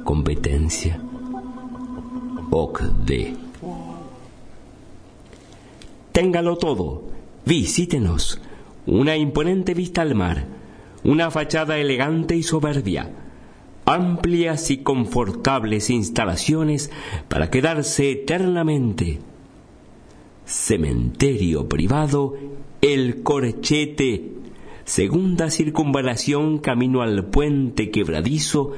competencia. 0.05 1.01
OCDE. 2.51 3.35
Téngalo 6.13 6.57
todo. 6.57 7.03
Visítenos. 7.45 8.39
Una 8.85 9.17
imponente 9.17 9.73
vista 9.73 10.03
al 10.03 10.15
mar. 10.15 10.45
Una 11.03 11.31
fachada 11.31 11.79
elegante 11.79 12.37
y 12.37 12.43
soberbia. 12.43 13.11
Amplias 13.85 14.71
y 14.71 14.77
confortables 14.77 15.89
instalaciones 15.89 16.91
para 17.27 17.49
quedarse 17.49 18.11
eternamente. 18.11 19.19
Cementerio 20.45 21.67
privado 21.67 22.35
El 22.79 23.23
Corchete. 23.23 24.33
Segunda 24.85 25.49
circunvalación 25.49 26.59
camino 26.59 27.01
al 27.01 27.25
puente 27.25 27.89
quebradizo 27.89 28.73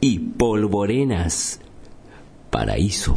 y 0.00 0.18
polvorenas. 0.18 1.60
Paraíso. 2.50 3.14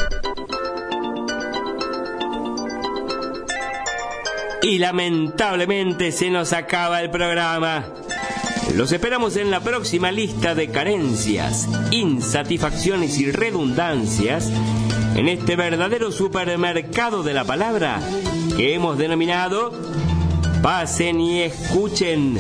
Y 4.61 4.77
lamentablemente 4.79 6.11
se 6.11 6.29
nos 6.29 6.53
acaba 6.53 7.01
el 7.01 7.09
programa. 7.09 7.85
Los 8.75 8.91
esperamos 8.91 9.35
en 9.35 9.51
la 9.51 9.59
próxima 9.59 10.11
lista 10.11 10.55
de 10.55 10.69
carencias, 10.69 11.67
insatisfacciones 11.91 13.19
y 13.19 13.31
redundancias 13.31 14.51
en 15.15 15.27
este 15.27 15.55
verdadero 15.55 16.11
supermercado 16.11 17.23
de 17.23 17.33
la 17.33 17.43
palabra 17.43 17.99
que 18.55 18.73
hemos 18.73 18.97
denominado 18.97 19.71
Pasen 20.63 21.19
y 21.19 21.41
escuchen. 21.41 22.39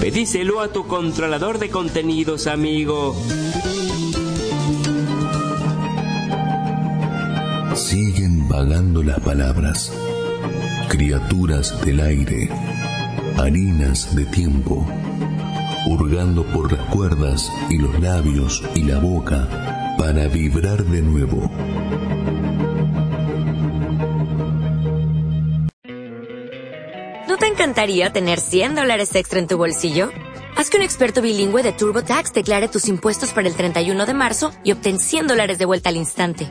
Pedíselo 0.00 0.60
a 0.60 0.68
tu 0.68 0.86
controlador 0.86 1.58
de 1.58 1.70
contenidos, 1.70 2.46
amigo. 2.46 3.16
Siguen 7.78 8.48
vagando 8.48 9.04
las 9.04 9.20
palabras, 9.20 9.92
criaturas 10.88 11.80
del 11.86 12.00
aire, 12.00 12.50
harinas 13.38 14.16
de 14.16 14.26
tiempo, 14.26 14.84
hurgando 15.86 16.44
por 16.46 16.72
las 16.72 16.84
cuerdas 16.88 17.50
y 17.70 17.78
los 17.78 17.98
labios 18.00 18.64
y 18.74 18.82
la 18.82 18.98
boca 18.98 19.94
para 19.96 20.26
vibrar 20.26 20.84
de 20.84 21.02
nuevo. 21.02 21.48
¿No 27.28 27.36
te 27.38 27.46
encantaría 27.46 28.10
tener 28.12 28.40
100 28.40 28.74
dólares 28.74 29.14
extra 29.14 29.38
en 29.38 29.46
tu 29.46 29.56
bolsillo? 29.56 30.10
Haz 30.56 30.68
que 30.68 30.78
un 30.78 30.82
experto 30.82 31.22
bilingüe 31.22 31.62
de 31.62 31.72
TurboTax 31.72 32.32
declare 32.32 32.66
tus 32.66 32.88
impuestos 32.88 33.30
para 33.30 33.46
el 33.46 33.54
31 33.54 34.04
de 34.04 34.14
marzo 34.14 34.50
y 34.64 34.72
obtén 34.72 34.98
100 34.98 35.28
dólares 35.28 35.58
de 35.58 35.64
vuelta 35.64 35.90
al 35.90 35.96
instante. 35.96 36.50